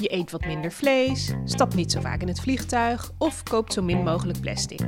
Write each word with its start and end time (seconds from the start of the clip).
Je 0.00 0.12
eet 0.12 0.30
wat 0.30 0.44
minder 0.44 0.72
vlees, 0.72 1.32
stapt 1.44 1.74
niet 1.74 1.92
zo 1.92 2.00
vaak 2.00 2.20
in 2.20 2.28
het 2.28 2.40
vliegtuig 2.40 3.10
of 3.18 3.42
koopt 3.42 3.72
zo 3.72 3.82
min 3.82 4.02
mogelijk 4.02 4.40
plastic. 4.40 4.80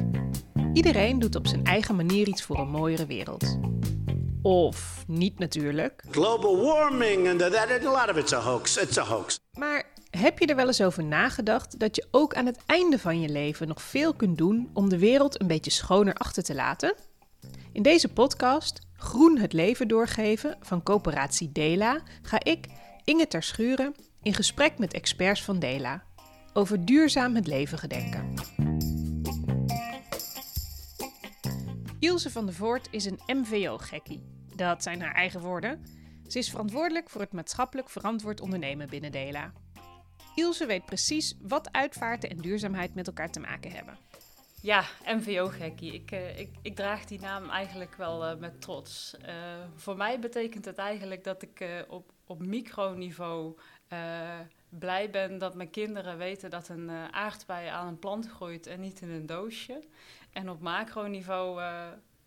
Iedereen 0.72 1.18
doet 1.18 1.34
op 1.34 1.46
zijn 1.46 1.64
eigen 1.64 1.96
manier 1.96 2.28
iets 2.28 2.42
voor 2.42 2.58
een 2.58 2.70
mooiere 2.70 3.06
wereld. 3.06 3.58
Of 4.42 5.04
niet 5.06 5.38
natuurlijk. 5.38 6.02
Global 6.10 6.56
warming 6.56 7.28
and 7.28 7.38
that, 7.38 7.70
a 7.84 7.90
lot 7.90 8.08
of 8.10 8.16
it's 8.16 8.32
a 8.32 8.40
hoax. 8.40 8.76
It's 8.76 8.98
a 8.98 9.04
hoax. 9.04 9.38
Maar 9.58 9.84
heb 10.10 10.38
je 10.38 10.46
er 10.46 10.56
wel 10.56 10.66
eens 10.66 10.80
over 10.80 11.04
nagedacht 11.04 11.78
dat 11.78 11.96
je 11.96 12.06
ook 12.10 12.34
aan 12.34 12.46
het 12.46 12.58
einde 12.66 12.98
van 12.98 13.20
je 13.20 13.28
leven 13.28 13.68
nog 13.68 13.82
veel 13.82 14.14
kunt 14.14 14.38
doen 14.38 14.70
om 14.72 14.88
de 14.88 14.98
wereld 14.98 15.40
een 15.40 15.46
beetje 15.46 15.70
schoner 15.70 16.14
achter 16.14 16.42
te 16.42 16.54
laten? 16.54 16.94
In 17.72 17.82
deze 17.82 18.08
podcast, 18.08 18.80
Groen 19.00 19.38
het 19.38 19.52
leven 19.52 19.88
doorgeven 19.88 20.56
van 20.60 20.82
coöperatie 20.82 21.52
Dela, 21.52 22.00
ga 22.22 22.44
ik, 22.44 22.66
Inge 23.04 23.26
Terschuren, 23.26 23.94
in 24.22 24.34
gesprek 24.34 24.78
met 24.78 24.92
experts 24.92 25.44
van 25.44 25.58
Dela 25.58 26.02
over 26.52 26.84
duurzaam 26.84 27.34
het 27.34 27.46
leven 27.46 27.78
gedenken. 27.78 28.34
Ilse 31.98 32.30
van 32.30 32.46
der 32.46 32.54
Voort 32.54 32.88
is 32.90 33.04
een 33.04 33.20
MVO-gekkie. 33.26 34.24
Dat 34.56 34.82
zijn 34.82 35.00
haar 35.00 35.14
eigen 35.14 35.40
woorden. 35.40 35.84
Ze 36.26 36.38
is 36.38 36.50
verantwoordelijk 36.50 37.10
voor 37.10 37.20
het 37.20 37.32
maatschappelijk 37.32 37.90
verantwoord 37.90 38.40
ondernemen 38.40 38.88
binnen 38.88 39.12
Dela. 39.12 39.52
Ilse 40.34 40.66
weet 40.66 40.84
precies 40.84 41.36
wat 41.40 41.72
uitvaarten 41.72 42.30
en 42.30 42.36
duurzaamheid 42.36 42.94
met 42.94 43.06
elkaar 43.06 43.30
te 43.30 43.40
maken 43.40 43.70
hebben. 43.70 44.07
Ja, 44.62 44.84
MVO-gekkie. 45.04 45.92
Ik, 45.92 46.12
uh, 46.12 46.38
ik, 46.38 46.50
ik, 46.62 46.74
draag 46.74 47.04
die 47.04 47.20
naam 47.20 47.50
eigenlijk 47.50 47.94
wel 47.94 48.30
uh, 48.30 48.38
met 48.38 48.60
trots. 48.60 49.16
Uh, 49.22 49.34
voor 49.76 49.96
mij 49.96 50.18
betekent 50.18 50.64
het 50.64 50.78
eigenlijk 50.78 51.24
dat 51.24 51.42
ik 51.42 51.84
op, 51.88 52.12
op 52.26 52.42
microniveau 52.42 53.56
blij 54.68 55.10
ben 55.10 55.38
dat 55.38 55.54
mijn 55.54 55.70
kinderen 55.70 56.18
weten 56.18 56.50
dat 56.50 56.68
een 56.68 56.90
aardbei 57.10 57.68
aan 57.68 57.86
een 57.86 57.98
plant 57.98 58.28
groeit 58.28 58.66
en 58.66 58.80
niet 58.80 59.00
in 59.00 59.10
een 59.10 59.26
doosje. 59.26 59.82
En 60.32 60.50
op 60.50 60.60
macroniveau 60.60 61.60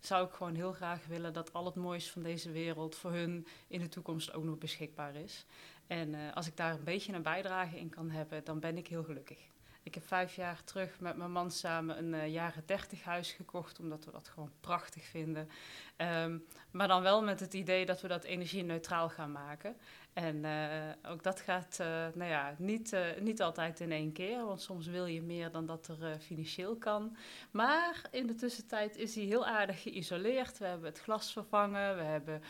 zou 0.00 0.26
ik 0.26 0.32
gewoon 0.32 0.54
heel 0.54 0.72
graag 0.72 1.06
willen 1.06 1.32
dat 1.32 1.52
al 1.52 1.64
het 1.64 1.74
moois 1.74 2.10
van 2.10 2.22
deze 2.22 2.50
wereld 2.50 2.96
voor 2.96 3.12
hun 3.12 3.46
in 3.68 3.80
de 3.80 3.88
toekomst 3.88 4.32
ook 4.34 4.44
nog 4.44 4.58
beschikbaar 4.58 5.14
is. 5.14 5.44
En 5.86 6.32
als 6.34 6.46
ik 6.46 6.56
daar 6.56 6.72
een 6.72 6.84
beetje 6.84 7.12
een 7.12 7.22
bijdrage 7.22 7.78
in 7.78 7.88
kan 7.88 8.10
hebben, 8.10 8.44
dan 8.44 8.60
ben 8.60 8.76
ik 8.76 8.86
heel 8.86 9.04
gelukkig. 9.04 9.51
Ik 9.82 9.94
heb 9.94 10.06
vijf 10.06 10.34
jaar 10.34 10.64
terug 10.64 11.00
met 11.00 11.16
mijn 11.16 11.32
man 11.32 11.50
samen 11.50 11.98
een 11.98 12.12
uh, 12.12 12.32
jaren 12.32 12.62
dertig 12.66 13.02
huis 13.02 13.32
gekocht, 13.32 13.78
omdat 13.78 14.04
we 14.04 14.10
dat 14.10 14.28
gewoon 14.28 14.52
prachtig 14.60 15.04
vinden. 15.04 15.48
Um, 15.96 16.44
maar 16.70 16.88
dan 16.88 17.02
wel 17.02 17.22
met 17.22 17.40
het 17.40 17.54
idee 17.54 17.86
dat 17.86 18.00
we 18.00 18.08
dat 18.08 18.24
energie-neutraal 18.24 19.08
gaan 19.08 19.32
maken. 19.32 19.76
En 20.12 20.36
uh, 20.36 21.10
ook 21.12 21.22
dat 21.22 21.40
gaat 21.40 21.78
uh, 21.80 21.86
nou 22.14 22.30
ja, 22.30 22.54
niet, 22.58 22.92
uh, 22.92 23.00
niet 23.20 23.42
altijd 23.42 23.80
in 23.80 23.92
één 23.92 24.12
keer, 24.12 24.44
want 24.44 24.62
soms 24.62 24.86
wil 24.86 25.06
je 25.06 25.22
meer 25.22 25.50
dan 25.50 25.66
dat 25.66 25.88
er 25.88 26.18
financieel 26.18 26.76
kan. 26.76 27.16
Maar 27.50 28.00
in 28.10 28.26
de 28.26 28.34
tussentijd 28.34 28.96
is 28.96 29.14
hij 29.14 29.24
heel 29.24 29.46
aardig 29.46 29.82
geïsoleerd. 29.82 30.58
We 30.58 30.66
hebben 30.66 30.88
het 30.88 31.00
glas 31.00 31.32
vervangen, 31.32 31.96
we 31.96 32.02
hebben 32.02 32.42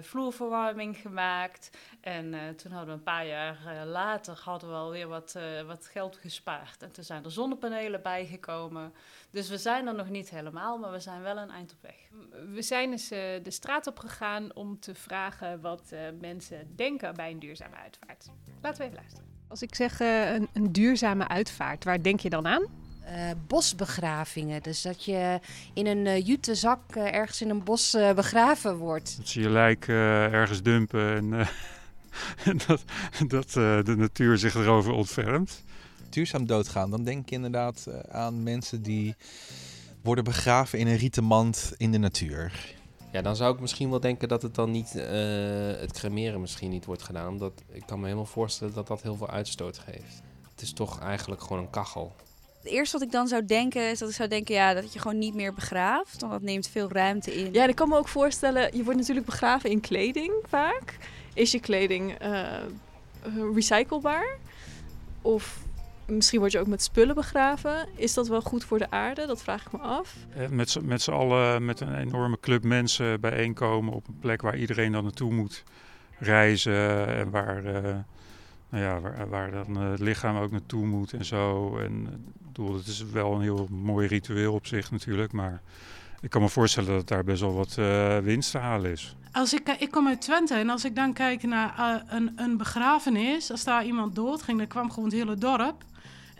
vloerverwarming 0.00 0.96
gemaakt. 0.96 1.70
En 2.00 2.56
toen 2.56 2.72
hadden 2.72 2.88
we 2.88 2.92
een 2.92 3.02
paar 3.02 3.26
jaar 3.26 3.86
later 3.86 4.40
hadden 4.44 4.68
we 4.68 4.74
alweer 4.74 5.08
wat, 5.08 5.38
wat 5.66 5.86
geld 5.86 6.16
gespaard. 6.16 6.82
En 6.82 6.92
toen 6.92 7.04
zijn 7.04 7.24
er 7.24 7.30
zonnepanelen 7.30 8.02
bijgekomen. 8.02 8.92
Dus 9.34 9.48
we 9.48 9.58
zijn 9.58 9.86
er 9.86 9.94
nog 9.94 10.08
niet 10.08 10.30
helemaal, 10.30 10.78
maar 10.78 10.92
we 10.92 11.00
zijn 11.00 11.22
wel 11.22 11.36
een 11.36 11.50
eind 11.50 11.72
op 11.72 11.78
weg. 11.82 11.94
We 12.54 12.62
zijn 12.62 12.90
eens 12.90 13.08
de 13.08 13.50
straat 13.50 13.86
op 13.86 13.98
gegaan 13.98 14.54
om 14.54 14.80
te 14.80 14.94
vragen 14.94 15.60
wat 15.60 15.94
mensen 16.20 16.76
denken 16.76 17.14
bij 17.14 17.30
een 17.30 17.38
duurzame 17.38 17.76
uitvaart? 17.76 18.26
Laten 18.62 18.78
we 18.78 18.84
even 18.84 18.96
luisteren. 18.96 19.28
Als 19.48 19.62
ik 19.62 19.74
zeg 19.74 20.00
uh, 20.00 20.32
een, 20.32 20.48
een, 20.52 20.72
duurzame 20.72 21.28
uitvaart, 21.28 21.84
waar 21.84 22.02
denk 22.02 22.20
je 22.20 22.30
dan 22.30 22.46
aan? 22.46 22.62
Uh, 22.62 23.30
bosbegravingen. 23.46 24.62
Dus 24.62 24.82
dat 24.82 25.04
je 25.04 25.40
in 25.72 25.86
een 25.86 26.06
uh, 26.06 26.26
jute 26.26 26.54
zak 26.54 26.94
ergens 26.94 27.42
in 27.42 27.50
een 27.50 27.64
bos 27.64 27.96
begraven 28.14 28.76
wordt. 28.76 29.16
Dat 29.16 29.28
ze 29.28 29.40
je 29.40 29.50
lijk 29.50 29.88
ergens 29.88 30.62
dumpen 30.62 31.16
en, 31.16 31.48
en 32.44 32.58
dat, 32.66 32.84
dat 33.26 33.50
de 33.86 33.94
natuur 33.96 34.38
zich 34.38 34.54
erover 34.54 34.92
ontfermt. 34.92 35.64
Duurzaam 36.14 36.46
doodgaan, 36.46 36.90
dan 36.90 37.04
denk 37.04 37.22
ik 37.22 37.30
inderdaad 37.30 37.88
aan 38.10 38.42
mensen 38.42 38.82
die 38.82 39.14
worden 40.02 40.24
begraven 40.24 40.78
in 40.78 40.86
een 40.86 40.96
rieten 40.96 41.24
mand 41.24 41.72
in 41.76 41.92
de 41.92 41.98
natuur. 41.98 42.74
Ja, 43.12 43.22
dan 43.22 43.36
zou 43.36 43.54
ik 43.54 43.60
misschien 43.60 43.90
wel 43.90 44.00
denken 44.00 44.28
dat 44.28 44.42
het 44.42 44.54
dan 44.54 44.70
niet, 44.70 44.92
uh, 44.96 45.02
het 45.80 45.92
cremeren 45.92 46.40
misschien 46.40 46.70
niet 46.70 46.84
wordt 46.84 47.02
gedaan. 47.02 47.38
Dat, 47.38 47.52
ik 47.72 47.82
kan 47.86 47.98
me 47.98 48.04
helemaal 48.04 48.26
voorstellen 48.26 48.74
dat 48.74 48.86
dat 48.86 49.02
heel 49.02 49.16
veel 49.16 49.30
uitstoot 49.30 49.78
geeft. 49.78 50.22
Het 50.50 50.62
is 50.62 50.72
toch 50.72 51.00
eigenlijk 51.00 51.42
gewoon 51.42 51.58
een 51.58 51.70
kachel. 51.70 52.14
Het 52.62 52.72
eerste 52.72 52.98
wat 52.98 53.06
ik 53.06 53.12
dan 53.12 53.28
zou 53.28 53.44
denken 53.44 53.90
is 53.90 53.98
dat 53.98 54.08
ik 54.08 54.14
zou 54.14 54.28
denken 54.28 54.54
ja, 54.54 54.74
dat 54.74 54.92
je 54.92 54.98
gewoon 54.98 55.18
niet 55.18 55.34
meer 55.34 55.54
begraaft. 55.54 56.20
Want 56.20 56.32
dat 56.32 56.42
neemt 56.42 56.68
veel 56.68 56.90
ruimte 56.90 57.34
in. 57.34 57.52
Ja, 57.52 57.66
ik 57.66 57.74
kan 57.74 57.88
me 57.88 57.96
ook 57.96 58.08
voorstellen, 58.08 58.76
je 58.76 58.84
wordt 58.84 58.98
natuurlijk 58.98 59.26
begraven 59.26 59.70
in 59.70 59.80
kleding 59.80 60.32
vaak. 60.46 60.98
Is 61.34 61.50
je 61.50 61.60
kleding 61.60 62.22
uh, 62.22 62.62
recyclebaar? 63.54 64.38
Of 65.22 65.63
Misschien 66.06 66.38
word 66.38 66.52
je 66.52 66.58
ook 66.58 66.66
met 66.66 66.82
spullen 66.82 67.14
begraven. 67.14 67.88
Is 67.96 68.14
dat 68.14 68.28
wel 68.28 68.40
goed 68.40 68.64
voor 68.64 68.78
de 68.78 68.90
aarde? 68.90 69.26
Dat 69.26 69.42
vraag 69.42 69.66
ik 69.66 69.72
me 69.72 69.78
af. 69.78 70.14
Eh, 70.36 70.48
met, 70.48 70.76
met 70.82 71.02
z'n 71.02 71.10
allen, 71.10 71.64
met 71.64 71.80
een 71.80 71.94
enorme 71.94 72.40
club 72.40 72.64
mensen 72.64 73.20
bijeenkomen 73.20 73.92
op 73.92 74.08
een 74.08 74.18
plek 74.20 74.42
waar 74.42 74.58
iedereen 74.58 74.92
dan 74.92 75.02
naartoe 75.02 75.32
moet 75.32 75.62
reizen. 76.18 77.06
En 77.06 77.30
waar, 77.30 77.64
uh, 77.64 77.82
nou 78.68 78.84
ja, 78.84 79.00
waar, 79.00 79.28
waar 79.28 79.50
dan 79.50 79.76
het 79.76 80.00
lichaam 80.00 80.36
ook 80.36 80.50
naartoe 80.50 80.86
moet 80.86 81.12
en 81.12 81.24
zo. 81.24 81.76
En 81.78 82.24
bedoel, 82.38 82.74
het 82.74 82.86
is 82.86 83.04
wel 83.12 83.34
een 83.34 83.40
heel 83.40 83.68
mooi 83.70 84.06
ritueel 84.06 84.52
op 84.52 84.66
zich 84.66 84.90
natuurlijk. 84.90 85.32
Maar 85.32 85.62
ik 86.20 86.30
kan 86.30 86.42
me 86.42 86.48
voorstellen 86.48 86.94
dat 86.94 87.08
daar 87.08 87.24
best 87.24 87.40
wel 87.40 87.54
wat 87.54 87.76
uh, 87.78 88.18
winst 88.18 88.50
te 88.50 88.58
halen 88.58 88.90
is. 88.90 89.16
Als 89.32 89.54
ik, 89.54 89.76
ik 89.78 89.90
kom 89.90 90.08
uit 90.08 90.20
Twente 90.20 90.54
en 90.54 90.70
als 90.70 90.84
ik 90.84 90.96
dan 90.96 91.12
kijk 91.12 91.42
naar 91.42 91.74
uh, 91.78 92.16
een, 92.16 92.32
een 92.36 92.56
begrafenis, 92.56 93.50
als 93.50 93.64
daar 93.64 93.84
iemand 93.84 94.14
doodging, 94.14 94.58
dan 94.58 94.66
kwam 94.66 94.90
gewoon 94.90 95.04
het 95.04 95.18
hele 95.18 95.34
dorp. 95.34 95.84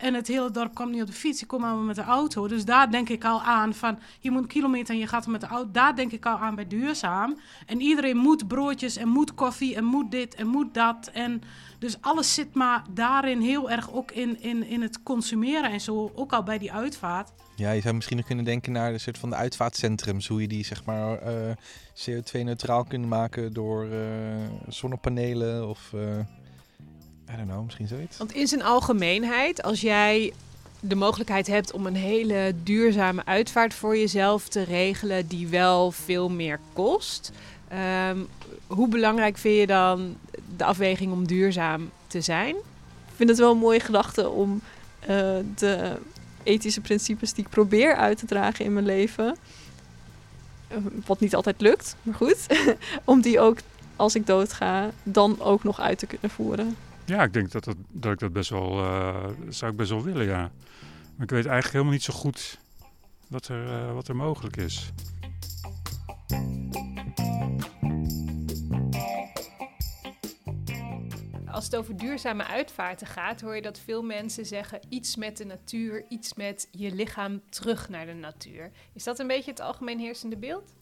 En 0.05 0.13
het 0.13 0.27
hele 0.27 0.51
dorp 0.51 0.75
kwam 0.75 0.91
niet 0.91 1.01
op 1.01 1.07
de 1.07 1.13
fiets, 1.13 1.37
die 1.39 1.47
komen 1.47 1.67
allemaal 1.67 1.85
met 1.85 1.95
de 1.95 2.01
auto. 2.01 2.47
Dus 2.47 2.65
daar 2.65 2.91
denk 2.91 3.09
ik 3.09 3.25
al 3.25 3.41
aan 3.41 3.73
van, 3.73 3.99
je 4.19 4.31
moet 4.31 4.41
een 4.41 4.47
kilometer 4.47 4.93
en 4.93 4.99
je 4.99 5.07
gaat 5.07 5.27
met 5.27 5.41
de 5.41 5.47
auto. 5.47 5.71
Daar 5.71 5.95
denk 5.95 6.11
ik 6.11 6.25
al 6.25 6.37
aan 6.37 6.55
bij 6.55 6.67
duurzaam. 6.67 7.37
En 7.65 7.81
iedereen 7.81 8.17
moet 8.17 8.47
broodjes 8.47 8.97
en 8.97 9.07
moet 9.07 9.33
koffie 9.33 9.75
en 9.75 9.83
moet 9.83 10.11
dit 10.11 10.35
en 10.35 10.47
moet 10.47 10.73
dat. 10.73 11.09
En 11.13 11.41
dus 11.79 12.01
alles 12.01 12.33
zit 12.33 12.53
maar 12.53 12.83
daarin 12.93 13.41
heel 13.41 13.69
erg 13.69 13.93
ook 13.93 14.11
in, 14.11 14.41
in, 14.41 14.63
in 14.63 14.81
het 14.81 15.03
consumeren 15.03 15.71
en 15.71 15.81
zo. 15.81 16.11
Ook 16.15 16.33
al 16.33 16.43
bij 16.43 16.57
die 16.57 16.71
uitvaart. 16.71 17.31
Ja, 17.55 17.71
je 17.71 17.81
zou 17.81 17.95
misschien 17.95 18.17
nog 18.17 18.25
kunnen 18.25 18.45
denken 18.45 18.71
naar 18.71 18.91
de 18.91 18.97
soort 18.97 19.17
van 19.17 19.29
de 19.29 19.35
uitvaartcentrums. 19.35 20.27
Hoe 20.27 20.41
je 20.41 20.47
die 20.47 20.65
zeg 20.65 20.85
maar 20.85 21.19
uh, 21.23 21.51
CO2-neutraal 21.95 22.83
kunt 22.83 23.05
maken 23.05 23.53
door 23.53 23.85
uh, 23.85 23.97
zonnepanelen 24.67 25.69
of... 25.69 25.91
Uh 25.95 26.19
I 27.33 27.35
don't 27.35 27.49
know, 27.49 27.63
misschien 27.63 27.87
zoiets. 27.87 28.17
Want 28.17 28.33
in 28.33 28.47
zijn 28.47 28.63
algemeenheid, 28.63 29.63
als 29.63 29.81
jij 29.81 30.33
de 30.79 30.95
mogelijkheid 30.95 31.47
hebt 31.47 31.71
om 31.71 31.85
een 31.85 31.95
hele 31.95 32.53
duurzame 32.63 33.25
uitvaart 33.25 33.73
voor 33.73 33.97
jezelf 33.97 34.47
te 34.47 34.63
regelen, 34.63 35.27
die 35.27 35.47
wel 35.47 35.91
veel 35.91 36.29
meer 36.29 36.59
kost. 36.73 37.31
Um, 38.09 38.27
hoe 38.67 38.87
belangrijk 38.87 39.37
vind 39.37 39.59
je 39.59 39.67
dan 39.67 40.17
de 40.57 40.63
afweging 40.63 41.11
om 41.11 41.27
duurzaam 41.27 41.91
te 42.07 42.21
zijn? 42.21 42.55
Ik 43.07 43.15
vind 43.15 43.29
het 43.29 43.39
wel 43.39 43.51
een 43.51 43.57
mooie 43.57 43.79
gedachte 43.79 44.29
om 44.29 44.61
uh, 45.01 45.07
de 45.55 45.97
ethische 46.43 46.81
principes 46.81 47.33
die 47.33 47.43
ik 47.43 47.49
probeer 47.49 47.95
uit 47.95 48.17
te 48.17 48.25
dragen 48.25 48.65
in 48.65 48.73
mijn 48.73 48.85
leven, 48.85 49.37
uh, 50.71 50.77
wat 51.05 51.19
niet 51.19 51.35
altijd 51.35 51.61
lukt, 51.61 51.95
maar 52.01 52.15
goed, 52.15 52.45
om 53.03 53.21
die 53.21 53.39
ook 53.39 53.57
als 53.95 54.15
ik 54.15 54.27
doodga, 54.27 54.91
dan 55.03 55.41
ook 55.41 55.63
nog 55.63 55.79
uit 55.79 55.99
te 55.99 56.05
kunnen 56.05 56.29
voeren. 56.29 56.75
Ja, 57.05 57.23
ik 57.23 57.33
denk 57.33 57.51
dat, 57.51 57.63
dat, 57.63 57.75
dat 57.91 58.11
ik 58.11 58.19
dat 58.19 58.33
best 58.33 58.49
wel, 58.49 58.79
uh, 58.79 59.25
zou 59.49 59.71
ik 59.71 59.77
best 59.77 59.89
wel 59.89 60.03
willen, 60.03 60.25
ja. 60.25 60.51
Maar 61.15 61.23
ik 61.23 61.29
weet 61.29 61.45
eigenlijk 61.45 61.71
helemaal 61.71 61.93
niet 61.93 62.03
zo 62.03 62.13
goed 62.13 62.59
wat 63.27 63.47
er, 63.47 63.65
uh, 63.65 63.93
wat 63.93 64.07
er 64.07 64.15
mogelijk 64.15 64.57
is. 64.57 64.91
Als 71.45 71.65
het 71.65 71.75
over 71.75 71.97
duurzame 71.97 72.45
uitvaarten 72.45 73.07
gaat, 73.07 73.41
hoor 73.41 73.55
je 73.55 73.61
dat 73.61 73.79
veel 73.79 74.01
mensen 74.03 74.45
zeggen 74.45 74.79
iets 74.89 75.15
met 75.15 75.37
de 75.37 75.45
natuur, 75.45 76.05
iets 76.09 76.33
met 76.33 76.67
je 76.71 76.91
lichaam 76.91 77.41
terug 77.49 77.89
naar 77.89 78.05
de 78.05 78.13
natuur. 78.13 78.71
Is 78.93 79.03
dat 79.03 79.19
een 79.19 79.27
beetje 79.27 79.51
het 79.51 79.59
algemeen 79.59 79.99
heersende 79.99 80.37
beeld? 80.37 80.73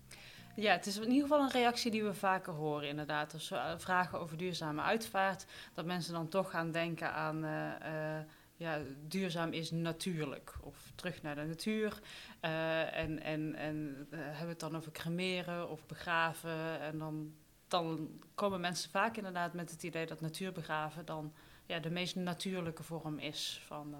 Ja, 0.56 0.72
het 0.72 0.86
is 0.86 0.98
in 0.98 1.12
ieder 1.12 1.22
geval 1.22 1.42
een 1.42 1.52
reactie 1.52 1.92
die 1.92 2.04
we 2.04 2.14
vaker 2.14 2.54
horen, 2.54 2.88
inderdaad. 2.88 3.34
Als 3.34 3.50
we 3.50 3.56
eh, 3.56 3.74
vragen 3.78 4.20
over 4.20 4.38
duurzame 4.38 4.82
uitvaart, 4.82 5.46
dat 5.74 5.86
mensen 5.86 6.14
dan 6.14 6.28
toch 6.28 6.50
gaan 6.50 6.72
denken 6.72 7.14
aan. 7.14 7.46
Uh, 7.46 7.72
uh, 7.84 8.20
ja, 8.56 8.80
duurzaam 9.08 9.52
is 9.52 9.72
natuurlijk. 9.72 10.54
Of 10.62 10.92
terug 10.96 11.22
naar 11.22 11.36
de 11.36 11.44
natuur. 11.44 12.00
En 12.40 13.24
en, 13.24 13.56
en 13.56 14.08
hebben 14.12 14.50
het 14.50 14.60
dan 14.60 14.76
over 14.76 14.92
cremeren 14.92 15.70
of 15.70 15.86
begraven. 15.86 16.80
En 16.80 16.98
dan 16.98 17.34
dan 17.74 18.10
komen 18.36 18.62
mensen 18.62 18.90
vaak 18.90 19.18
inderdaad 19.18 19.54
met 19.54 19.72
het 19.72 19.84
idee 19.84 20.06
dat 20.06 20.22
natuurbegraven 20.22 21.06
dan 21.06 21.34
ja, 21.66 21.80
de 21.80 21.90
meest 21.90 22.16
natuurlijke 22.16 22.84
vorm 22.84 23.20
is 23.20 23.62
van 23.66 23.94
eh, 23.94 24.00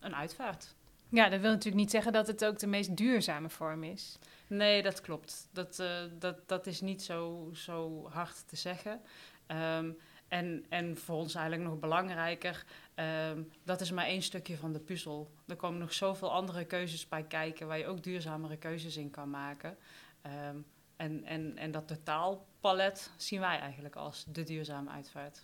een 0.00 0.14
uitvaart. 0.14 0.74
Ja, 1.08 1.28
dat 1.28 1.40
wil 1.40 1.50
natuurlijk 1.50 1.76
niet 1.76 1.90
zeggen 1.90 2.12
dat 2.12 2.26
het 2.26 2.44
ook 2.44 2.58
de 2.58 2.66
meest 2.66 2.96
duurzame 2.96 3.48
vorm 3.48 3.84
is. 3.84 4.18
Nee, 4.46 4.82
dat 4.82 5.00
klopt. 5.00 5.48
Dat, 5.52 5.78
eh, 5.78 6.02
dat, 6.18 6.48
dat 6.48 6.66
is 6.66 6.80
niet 6.80 7.02
zo, 7.02 7.50
zo 7.54 8.08
hard 8.08 8.48
te 8.48 8.56
zeggen. 8.56 9.00
Ehm, 9.46 9.90
en, 10.28 10.64
en 10.68 10.96
voor 10.96 11.16
ons 11.16 11.34
eigenlijk 11.34 11.70
nog 11.70 11.78
belangrijker, 11.78 12.64
ehm, 12.94 13.42
dat 13.64 13.80
is 13.80 13.90
maar 13.90 14.06
één 14.06 14.22
stukje 14.22 14.56
van 14.56 14.72
de 14.72 14.80
puzzel. 14.80 15.30
Er 15.46 15.56
komen 15.56 15.80
nog 15.80 15.92
zoveel 15.92 16.32
andere 16.32 16.64
keuzes 16.64 17.08
bij 17.08 17.22
kijken 17.22 17.66
waar 17.66 17.78
je 17.78 17.86
ook 17.86 18.02
duurzamere 18.02 18.56
keuzes 18.56 18.96
in 18.96 19.10
kan 19.10 19.30
maken. 19.30 19.76
Ehm, 20.22 20.56
en, 20.96 21.24
en, 21.24 21.56
en 21.56 21.70
dat 21.70 21.88
totaalpalet 21.88 23.10
zien 23.16 23.40
wij 23.40 23.58
eigenlijk 23.58 23.96
als 23.96 24.24
de 24.28 24.42
duurzame 24.42 24.90
uitvaart. 24.90 25.42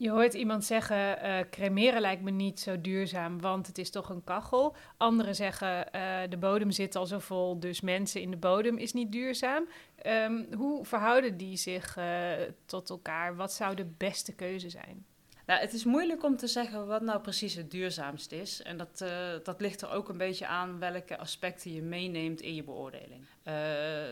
Je 0.00 0.10
hoort 0.10 0.34
iemand 0.34 0.64
zeggen, 0.64 1.18
uh, 1.24 1.38
cremeren 1.50 2.00
lijkt 2.00 2.22
me 2.22 2.30
niet 2.30 2.60
zo 2.60 2.80
duurzaam, 2.80 3.40
want 3.40 3.66
het 3.66 3.78
is 3.78 3.90
toch 3.90 4.08
een 4.08 4.24
kachel. 4.24 4.76
Anderen 4.96 5.34
zeggen, 5.34 5.86
uh, 5.94 6.20
de 6.28 6.36
bodem 6.36 6.70
zit 6.70 6.96
al 6.96 7.06
zo 7.06 7.18
vol, 7.18 7.60
dus 7.60 7.80
mensen 7.80 8.20
in 8.20 8.30
de 8.30 8.36
bodem 8.36 8.76
is 8.76 8.92
niet 8.92 9.12
duurzaam. 9.12 9.68
Um, 10.06 10.46
hoe 10.56 10.84
verhouden 10.84 11.36
die 11.36 11.56
zich 11.56 11.96
uh, 11.96 12.32
tot 12.64 12.90
elkaar? 12.90 13.36
Wat 13.36 13.52
zou 13.52 13.74
de 13.74 13.86
beste 13.96 14.34
keuze 14.34 14.70
zijn? 14.70 15.06
Nou, 15.48 15.60
het 15.60 15.72
is 15.72 15.84
moeilijk 15.84 16.24
om 16.24 16.36
te 16.36 16.46
zeggen 16.46 16.86
wat 16.86 17.02
nou 17.02 17.20
precies 17.20 17.54
het 17.54 17.70
duurzaamst 17.70 18.32
is. 18.32 18.62
En 18.62 18.76
dat, 18.76 19.00
uh, 19.02 19.10
dat 19.42 19.60
ligt 19.60 19.82
er 19.82 19.90
ook 19.90 20.08
een 20.08 20.16
beetje 20.16 20.46
aan 20.46 20.78
welke 20.78 21.18
aspecten 21.18 21.72
je 21.72 21.82
meeneemt 21.82 22.40
in 22.40 22.54
je 22.54 22.64
beoordeling. 22.64 23.24
Uh, 23.44 23.54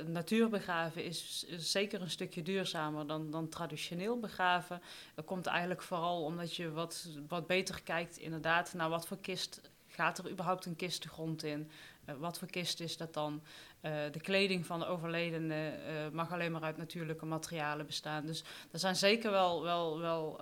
natuurbegraven 0.06 1.04
is, 1.04 1.44
is, 1.48 1.72
zeker 1.72 2.00
een 2.00 2.10
stukje 2.10 2.42
duurzamer 2.42 3.06
dan, 3.06 3.30
dan 3.30 3.48
traditioneel 3.48 4.18
begraven. 4.18 4.82
Dat 5.14 5.24
komt 5.24 5.46
eigenlijk 5.46 5.82
vooral 5.82 6.22
omdat 6.22 6.56
je 6.56 6.70
wat, 6.70 7.08
wat 7.28 7.46
beter 7.46 7.82
kijkt 7.82 8.16
inderdaad 8.16 8.74
naar 8.74 8.88
wat 8.88 9.06
voor 9.06 9.20
kist 9.20 9.60
gaat 9.96 10.18
er 10.18 10.30
überhaupt 10.30 10.64
een 10.64 10.76
kist 10.76 11.02
de 11.02 11.08
grond 11.08 11.42
in. 11.42 11.70
Uh, 12.06 12.14
wat 12.18 12.38
voor 12.38 12.48
kist 12.48 12.80
is 12.80 12.96
dat 12.96 13.14
dan? 13.14 13.42
Uh, 13.82 13.92
de 14.12 14.20
kleding 14.20 14.66
van 14.66 14.78
de 14.78 14.86
overledene 14.86 15.78
uh, 15.78 16.08
mag 16.12 16.32
alleen 16.32 16.52
maar 16.52 16.62
uit 16.62 16.76
natuurlijke 16.76 17.26
materialen 17.26 17.86
bestaan. 17.86 18.26
Dus 18.26 18.44
er 18.72 18.78
zijn 18.78 18.96
zeker 18.96 19.30
wel, 19.30 19.62
wel, 19.62 19.98
wel 19.98 20.40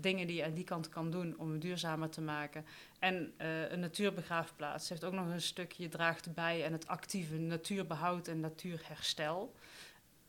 dingen 0.00 0.26
die 0.26 0.36
je 0.36 0.44
aan 0.44 0.54
die 0.54 0.64
kant 0.64 0.88
kan 0.88 1.10
doen 1.10 1.38
om 1.38 1.52
het 1.52 1.60
duurzamer 1.60 2.08
te 2.08 2.20
maken. 2.20 2.66
En 2.98 3.32
een 3.72 3.80
natuurbegraafplaats 3.80 4.88
heeft 4.88 5.04
ook 5.04 5.12
nog 5.12 5.26
een 5.26 5.40
stukje 5.40 5.88
draagt 5.88 6.34
bij 6.34 6.66
aan 6.66 6.72
het 6.72 6.86
actieve 6.86 7.36
natuurbehoud 7.36 8.28
en 8.28 8.40
natuurherstel. 8.40 9.54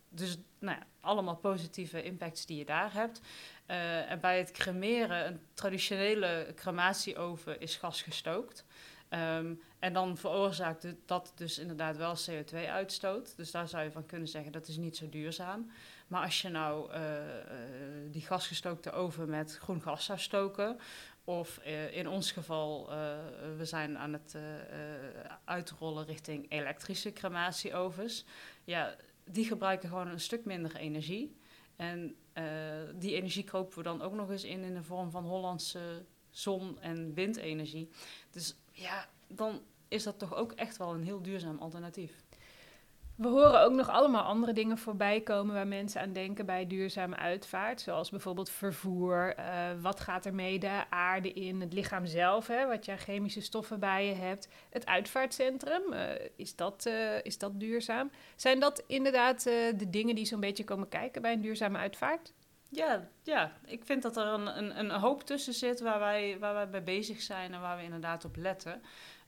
Dus 0.10 0.38
nou 0.60 0.78
ja, 0.78 0.86
allemaal 1.00 1.36
positieve 1.36 2.04
impacts 2.04 2.46
die 2.46 2.58
je 2.58 2.66
daar 2.66 2.94
hebt. 2.94 3.22
En 3.66 4.20
bij 4.20 4.38
het 4.38 4.52
cremeren, 4.52 5.28
een 5.28 5.40
traditionele 5.54 6.52
crematieoven 6.56 7.60
is 7.60 7.76
gasgestookt. 7.76 8.66
Um, 9.14 9.62
en 9.80 9.94
dan 9.94 10.18
veroorzaakt 10.18 10.88
dat 11.06 11.32
dus 11.36 11.60
inderdaad 11.60 11.98
wel 11.98 12.16
CO2-uitstoot. 12.16 13.36
Dus 13.36 13.52
daar 13.52 13.68
zou 13.68 13.84
je 13.84 13.92
van 13.92 14.06
kunnen 14.06 14.28
zeggen 14.28 14.52
dat 14.52 14.68
is 14.68 14.78
niet 14.78 14.98
zo 14.98 15.10
duurzaam. 15.10 15.72
Maar 16.08 16.24
als 16.24 16.42
je 16.42 16.50
nou 16.50 16.94
uh, 16.94 17.02
uh, 17.02 17.18
die 18.12 18.22
gasgestookte 18.22 18.92
oven 18.92 19.30
met 19.30 19.58
groen 19.58 19.82
gas 19.82 20.06
zou 20.06 20.20
stoken, 20.20 20.78
of 21.24 21.60
uh, 21.66 21.98
in 21.98 22.08
ons 22.08 22.32
geval, 22.32 22.90
we 23.58 23.66
zijn 23.66 23.98
aan 23.98 24.14
het 24.14 24.38
uitrollen 25.44 26.06
richting 26.06 26.52
elektrische 26.52 27.14
crematieovens, 27.14 28.26
ja, 28.64 28.96
die 29.26 29.46
gebruiken 29.46 29.90
gewoon 29.90 30.08
een 30.08 30.20
stuk 30.20 30.46
minder 30.46 30.76
energie. 30.76 31.38
En 31.76 32.16
die 32.96 33.16
energie 33.16 33.44
kopen 33.44 33.78
we 33.78 33.84
dan 33.84 34.02
ook 34.02 34.14
nog 34.14 34.32
eens 34.32 34.44
in 34.44 34.64
in 34.64 34.74
de 34.74 34.84
vorm 34.84 35.12
van 35.12 35.24
Hollandse 35.24 36.06
zon- 36.30 36.80
en 36.82 37.14
windenergie. 37.14 37.90
Dus 38.32 38.56
ja, 38.74 39.08
dan 39.28 39.62
is 39.88 40.04
dat 40.04 40.20
toch 40.20 40.36
ook 40.36 40.52
echt 40.52 40.78
wel 40.78 40.94
een 40.94 41.04
heel 41.04 41.22
duurzaam 41.22 41.58
alternatief. 41.58 42.24
We 43.16 43.28
horen 43.28 43.62
ook 43.62 43.74
nog 43.74 43.90
allemaal 43.90 44.24
andere 44.24 44.54
dingen 44.54 44.78
voorbij 44.78 45.22
komen 45.22 45.54
waar 45.54 45.68
mensen 45.68 46.02
aan 46.02 46.14
denken 46.14 46.46
bij 46.46 46.68
duurzame 46.68 47.16
uitvaart. 47.16 47.82
Zoals 47.82 48.10
bijvoorbeeld 48.10 48.50
vervoer. 48.50 49.36
Uh, 49.40 49.46
wat 49.82 50.00
gaat 50.00 50.26
er 50.26 50.34
mee 50.34 50.60
de 50.60 50.84
aarde 50.90 51.34
in? 51.34 51.62
Het 51.62 51.74
lichaam 51.74 52.06
zelf, 52.06 52.48
hè, 52.48 52.68
wat 52.68 52.86
je 52.86 52.98
chemische 52.98 53.42
stoffen 53.42 53.80
bij 53.80 54.08
je 54.08 54.14
hebt. 54.14 54.48
Het 54.70 54.86
uitvaartcentrum, 54.86 55.94
uh, 55.94 56.00
is, 56.36 56.56
dat, 56.56 56.86
uh, 56.88 57.24
is 57.24 57.38
dat 57.38 57.60
duurzaam? 57.60 58.12
Zijn 58.36 58.60
dat 58.60 58.84
inderdaad 58.88 59.44
de 59.44 59.90
dingen 59.90 60.16
die 60.16 60.26
zo'n 60.26 60.40
beetje 60.40 60.64
komen 60.64 60.90
kijken 60.90 61.22
bij 61.22 61.34
een 61.34 61.42
duurzame 61.42 61.78
uitvaart? 61.78 62.34
Ja, 62.74 63.08
ja, 63.24 63.52
ik 63.66 63.86
vind 63.86 64.02
dat 64.02 64.18
er 64.18 64.26
een, 64.26 64.58
een, 64.58 64.80
een 64.80 64.92
hoop 64.92 65.24
tussen 65.24 65.54
zit 65.54 65.80
waar 65.80 66.00
wij, 66.00 66.40
waar 66.40 66.54
wij 66.54 66.70
bij 66.70 66.84
bezig 66.84 67.22
zijn 67.22 67.54
en 67.54 67.62
waar 67.62 67.78
we 67.78 67.84
inderdaad 67.84 68.26
op 68.26 68.36
letten. 68.36 68.82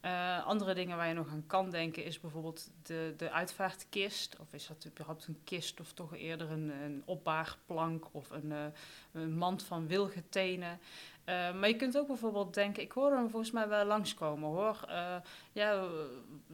Uh, 0.06 0.46
andere 0.46 0.74
dingen 0.74 0.98
waar 0.98 1.08
je 1.08 1.14
nog 1.14 1.30
aan 1.30 1.44
kan 1.48 1.70
denken 1.70 2.04
is 2.04 2.20
bijvoorbeeld 2.20 2.72
de, 2.84 3.14
de 3.18 3.32
uitvaartkist. 3.32 4.36
Of 4.40 4.54
is 4.54 4.68
dat 4.68 4.86
überhaupt 4.88 5.28
een 5.28 5.40
kist 5.44 5.80
of 5.80 5.94
toch 5.94 6.16
eerder 6.16 6.52
een, 6.52 6.70
een 6.70 7.02
opbaarplank 7.06 8.06
of 8.12 8.30
een, 8.30 8.46
uh, 8.52 8.66
een 9.12 9.38
mand 9.38 9.64
van 9.64 9.88
wilgetenen. 9.88 10.80
Uh, 11.26 11.54
maar 11.54 11.68
je 11.68 11.76
kunt 11.76 11.98
ook 11.98 12.08
bijvoorbeeld 12.08 12.54
denken, 12.54 12.84
ik 12.84 12.92
hoor 12.92 13.12
hem 13.12 13.30
volgens 13.30 13.52
mij 13.52 13.68
wel 13.68 13.86
langskomen 13.86 14.50
hoor. 14.50 14.80
ja, 15.52 15.88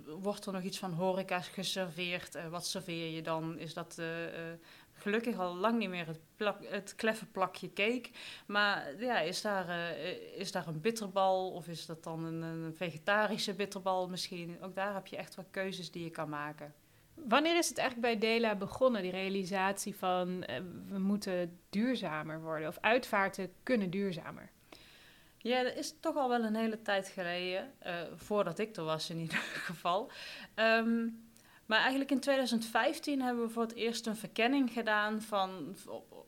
wordt 0.06 0.46
er 0.46 0.54
nog 0.54 0.64
iets 0.64 0.80
van 0.80 0.94
horeca 0.94 1.42
geserveerd? 1.42 2.50
wat 2.50 2.66
serveer 2.66 3.16
je 3.16 3.22
dan? 3.22 3.58
Is 3.60 3.74
dat 3.74 4.02
gelukkig 5.02 5.38
al 5.40 5.56
lang 5.56 5.78
niet 5.78 5.90
meer 5.90 6.08
het, 6.08 6.20
plak, 6.36 6.58
het 6.66 6.96
kleffe 6.96 7.26
plakje 7.26 7.74
cake. 7.74 8.10
Maar 8.46 8.94
ja, 9.00 9.20
is 9.20 9.42
daar, 9.42 9.70
uh, 9.70 10.38
is 10.40 10.52
daar 10.52 10.68
een 10.68 10.82
bitterbal 10.82 11.52
of 11.52 11.68
is 11.68 11.86
dat 11.86 12.04
dan 12.04 12.26
een, 12.26 12.42
een, 12.42 12.76
vegetarische 12.76 13.54
bitterbal 13.54 14.10
misschien? 14.10 14.58
Ook 14.62 14.76
daar 14.76 14.94
heb 14.94 15.08
je 15.08 15.18
echt 15.18 15.36
wel 15.36 15.46
keuzes 15.52 15.92
die 15.92 16.04
je 16.04 16.10
kan 16.10 16.30
maken. 16.30 16.74
Wanneer 17.14 17.58
is 17.58 17.70
het 17.70 17.78
eigenlijk 17.78 18.20
bij 18.20 18.30
Dela 18.30 18.56
begonnen, 18.56 19.02
die 19.02 19.12
realisatie 19.12 19.96
van 19.96 20.30
uh, 20.30 20.56
we 20.88 21.00
moeten 21.00 21.60
duurzamer 21.70 22.42
worden 22.42 22.68
of 22.68 22.78
uitvaarten 22.82 23.54
kunnen 23.64 23.90
duurzamer? 23.90 24.50
Ja, 25.38 25.64
dat 25.64 25.76
is 25.76 25.96
toch 26.00 26.16
al 26.16 26.30
wel 26.30 26.44
een 26.44 26.56
hele 26.56 26.82
tijd 26.82 27.08
geleden, 27.08 27.74
uh, 27.86 28.02
voordat 28.16 28.60
ik 28.60 28.76
er 28.76 28.84
was 28.84 29.10
in 29.10 29.18
ieder 29.18 29.38
geval. 29.68 30.12
Um, 30.56 31.31
maar 31.72 31.80
eigenlijk 31.80 32.12
in 32.12 32.20
2015 32.20 33.22
hebben 33.22 33.44
we 33.44 33.50
voor 33.50 33.62
het 33.62 33.76
eerst 33.76 34.06
een 34.06 34.16
verkenning 34.16 34.72
gedaan 34.72 35.22
van 35.22 35.76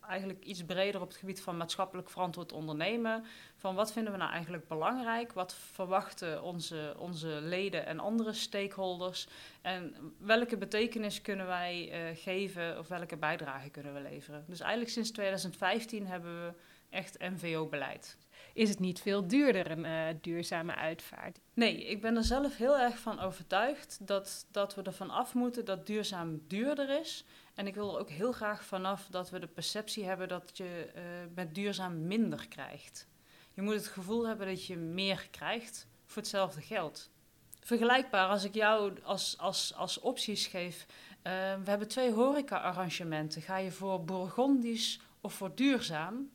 eigenlijk 0.01 0.43
iets 0.43 0.63
breder 0.63 1.01
op 1.01 1.07
het 1.07 1.17
gebied 1.17 1.41
van 1.41 1.57
maatschappelijk 1.57 2.09
verantwoord 2.09 2.51
ondernemen. 2.51 3.25
Van 3.55 3.75
wat 3.75 3.91
vinden 3.91 4.11
we 4.11 4.17
nou 4.17 4.31
eigenlijk 4.31 4.67
belangrijk? 4.67 5.33
Wat 5.33 5.55
verwachten 5.55 6.43
onze, 6.43 6.95
onze 6.97 7.27
leden 7.27 7.85
en 7.85 7.99
andere 7.99 8.33
stakeholders? 8.33 9.27
En 9.61 9.95
welke 10.17 10.57
betekenis 10.57 11.21
kunnen 11.21 11.47
wij 11.47 11.89
uh, 11.91 12.17
geven 12.17 12.79
of 12.79 12.87
welke 12.87 13.17
bijdrage 13.17 13.69
kunnen 13.69 13.93
we 13.93 14.01
leveren? 14.01 14.45
Dus 14.47 14.59
eigenlijk 14.59 14.91
sinds 14.91 15.11
2015 15.11 16.07
hebben 16.07 16.45
we 16.45 16.53
echt 16.89 17.19
MVO-beleid 17.19 18.17
is 18.53 18.69
het 18.69 18.79
niet 18.79 19.01
veel 19.01 19.27
duurder, 19.27 19.71
een 19.71 19.85
uh, 19.85 20.19
duurzame 20.21 20.75
uitvaart. 20.75 21.39
Nee, 21.53 21.85
ik 21.85 22.01
ben 22.01 22.15
er 22.15 22.23
zelf 22.23 22.57
heel 22.57 22.79
erg 22.79 22.97
van 22.97 23.19
overtuigd 23.19 23.97
dat, 24.01 24.47
dat 24.51 24.75
we 24.75 24.81
ervan 24.81 25.09
af 25.09 25.33
moeten 25.33 25.65
dat 25.65 25.87
duurzaam 25.87 26.41
duurder 26.47 26.99
is. 26.99 27.25
En 27.53 27.67
ik 27.67 27.75
wil 27.75 27.93
er 27.93 27.99
ook 27.99 28.09
heel 28.09 28.31
graag 28.31 28.63
vanaf 28.63 29.07
dat 29.09 29.29
we 29.29 29.39
de 29.39 29.47
perceptie 29.47 30.05
hebben 30.05 30.27
dat 30.27 30.57
je 30.57 30.91
uh, 30.95 31.01
met 31.35 31.55
duurzaam 31.55 32.07
minder 32.07 32.47
krijgt. 32.47 33.07
Je 33.53 33.61
moet 33.61 33.73
het 33.73 33.87
gevoel 33.87 34.27
hebben 34.27 34.47
dat 34.47 34.65
je 34.65 34.77
meer 34.77 35.27
krijgt 35.31 35.87
voor 36.05 36.21
hetzelfde 36.21 36.61
geld. 36.61 37.11
Vergelijkbaar 37.59 38.27
als 38.27 38.43
ik 38.43 38.53
jou 38.53 38.93
als, 39.03 39.37
als, 39.37 39.73
als 39.75 39.99
opties 39.99 40.47
geef. 40.47 40.85
Uh, 40.87 41.23
we 41.63 41.69
hebben 41.69 41.87
twee 41.87 42.11
horeca-arrangementen. 42.11 43.41
Ga 43.41 43.57
je 43.57 43.71
voor 43.71 44.03
Bourgondisch 44.03 44.99
of 45.21 45.33
voor 45.33 45.55
duurzaam? 45.55 46.29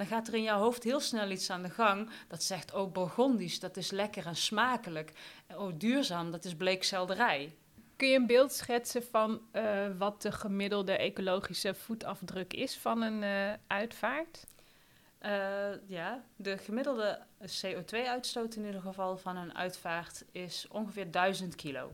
Dan 0.00 0.08
gaat 0.08 0.28
er 0.28 0.34
in 0.34 0.42
jouw 0.42 0.58
hoofd 0.58 0.82
heel 0.82 1.00
snel 1.00 1.30
iets 1.30 1.50
aan 1.50 1.62
de 1.62 1.70
gang 1.70 2.10
dat 2.28 2.42
zegt, 2.42 2.74
oh, 2.74 2.92
Bourgondisch, 2.92 3.60
dat 3.60 3.76
is 3.76 3.90
lekker 3.90 4.26
en 4.26 4.36
smakelijk. 4.36 5.12
Oh, 5.54 5.72
duurzaam, 5.76 6.30
dat 6.30 6.44
is 6.44 6.54
bleekselderij. 6.54 7.54
Kun 7.96 8.08
je 8.08 8.16
een 8.16 8.26
beeld 8.26 8.52
schetsen 8.52 9.02
van 9.02 9.40
uh, 9.52 9.86
wat 9.98 10.22
de 10.22 10.32
gemiddelde 10.32 10.96
ecologische 10.96 11.74
voetafdruk 11.74 12.52
is 12.52 12.76
van 12.76 13.02
een 13.02 13.22
uh, 13.22 13.52
uitvaart? 13.66 14.46
Uh, 15.22 15.30
ja, 15.86 16.24
de 16.36 16.58
gemiddelde 16.58 17.18
CO2-uitstoot 17.42 18.54
in 18.54 18.64
ieder 18.64 18.80
geval 18.80 19.16
van 19.16 19.36
een 19.36 19.54
uitvaart 19.56 20.24
is 20.32 20.66
ongeveer 20.70 21.10
1000 21.10 21.54
kilo. 21.54 21.92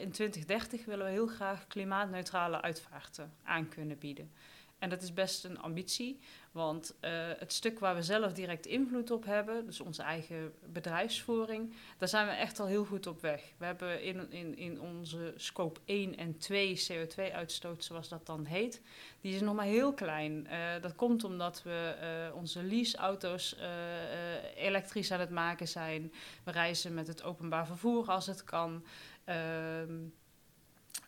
in 0.00 0.10
2030 0.10 0.84
willen 0.84 1.06
we 1.06 1.12
heel 1.12 1.26
graag 1.26 1.66
klimaatneutrale 1.66 2.60
uitvaarten 2.60 3.32
aan 3.42 3.68
kunnen 3.68 3.98
bieden. 3.98 4.30
En 4.80 4.88
dat 4.88 5.02
is 5.02 5.14
best 5.14 5.44
een 5.44 5.58
ambitie, 5.58 6.18
want 6.52 6.94
uh, 7.00 7.10
het 7.38 7.52
stuk 7.52 7.78
waar 7.78 7.94
we 7.94 8.02
zelf 8.02 8.32
direct 8.32 8.66
invloed 8.66 9.10
op 9.10 9.24
hebben, 9.24 9.66
dus 9.66 9.80
onze 9.80 10.02
eigen 10.02 10.52
bedrijfsvoering, 10.72 11.74
daar 11.98 12.08
zijn 12.08 12.26
we 12.26 12.32
echt 12.32 12.60
al 12.60 12.66
heel 12.66 12.84
goed 12.84 13.06
op 13.06 13.20
weg. 13.20 13.42
We 13.58 13.64
hebben 13.64 14.02
in, 14.02 14.32
in, 14.32 14.56
in 14.56 14.80
onze 14.80 15.32
scope 15.36 15.80
1 15.84 16.16
en 16.16 16.38
2 16.38 16.82
CO2-uitstoot, 16.92 17.84
zoals 17.84 18.08
dat 18.08 18.26
dan 18.26 18.44
heet, 18.44 18.82
die 19.20 19.34
is 19.34 19.40
nog 19.40 19.54
maar 19.54 19.64
heel 19.64 19.92
klein. 19.92 20.46
Uh, 20.50 20.58
dat 20.80 20.94
komt 20.94 21.24
omdat 21.24 21.62
we 21.62 21.96
uh, 22.30 22.36
onze 22.36 22.62
leaseauto's 22.62 23.56
elektrisch 24.56 25.12
aan 25.12 25.20
het 25.20 25.30
maken 25.30 25.68
zijn. 25.68 26.12
We 26.44 26.50
reizen 26.50 26.94
met 26.94 27.06
het 27.06 27.22
openbaar 27.22 27.66
vervoer 27.66 28.06
als 28.06 28.26
het 28.26 28.44
kan. 28.44 28.84
Ehm, 29.24 29.98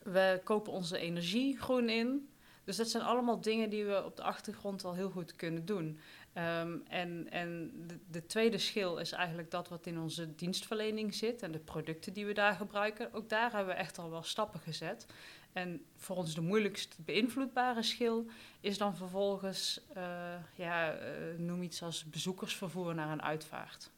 we 0.02 0.40
kopen 0.44 0.72
onze 0.72 0.99
energie 0.99 1.58
groen 1.58 1.88
in. 1.88 2.28
Dus 2.64 2.76
dat 2.76 2.88
zijn 2.88 3.02
allemaal 3.02 3.40
dingen 3.40 3.71
die 3.71 3.85
we 3.85 4.04
op 4.04 4.16
de 4.16 4.23
achtergrond 4.23 4.85
al 4.85 4.95
heel 4.95 5.11
goed 5.11 5.37
kunnen 5.37 5.64
doen. 5.64 5.99
Um, 6.38 6.83
en 6.88 7.26
en 7.31 7.73
de, 7.87 7.99
de, 8.11 8.26
tweede 8.26 8.59
schil 8.59 8.99
is 8.99 9.12
eigenlijk 9.12 9.50
dat 9.50 9.69
wat 9.69 9.87
in 9.87 9.99
onze 9.99 10.35
dienstverlening 10.35 11.14
zit 11.14 11.42
en 11.42 11.52
de 11.52 11.59
producten 11.59 12.12
die 12.12 12.26
we 12.26 12.33
daar 12.33 12.54
gebruiken. 12.54 13.12
Ook 13.12 13.28
daar 13.28 13.52
hebben 13.52 13.75
we 13.75 13.81
echt 13.81 13.99
al 13.99 14.11
wel 14.11 14.23
stappen 14.23 14.61
gezet. 14.61 15.07
En 15.52 15.85
voor 15.97 16.16
ons 16.16 16.35
de 16.35 16.40
moeilijkst 16.40 16.97
beïnvloedbare 17.04 17.83
schil 17.83 18.26
is 18.61 18.78
dan 18.78 18.97
vervolgens, 18.97 19.81
uh, 19.97 20.35
ja, 20.54 20.95
uh, 20.95 21.00
noem 21.38 21.62
iets 21.62 21.83
als 21.83 22.04
bezoekersvervoer 22.04 22.95
naar 22.95 23.12
een 23.12 23.23
uitvaart. 23.23 23.90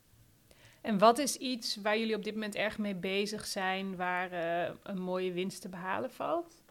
En 0.81 0.99
wat 0.99 1.19
is 1.19 1.37
iets 1.37 1.77
waar 1.77 1.99
jullie 1.99 2.17
op 2.17 2.25
dit 2.25 2.35
moment 2.35 2.55
erg 2.55 2.79
mee 2.79 2.95
bezig 2.95 3.47
zijn, 3.47 3.97
waar 3.97 4.33
uh, 4.33 4.75
een 4.83 5.01
mooie 5.01 5.33
winst 5.33 5.61
te 5.61 5.69
behalen 5.69 6.13
valt? 6.13 6.63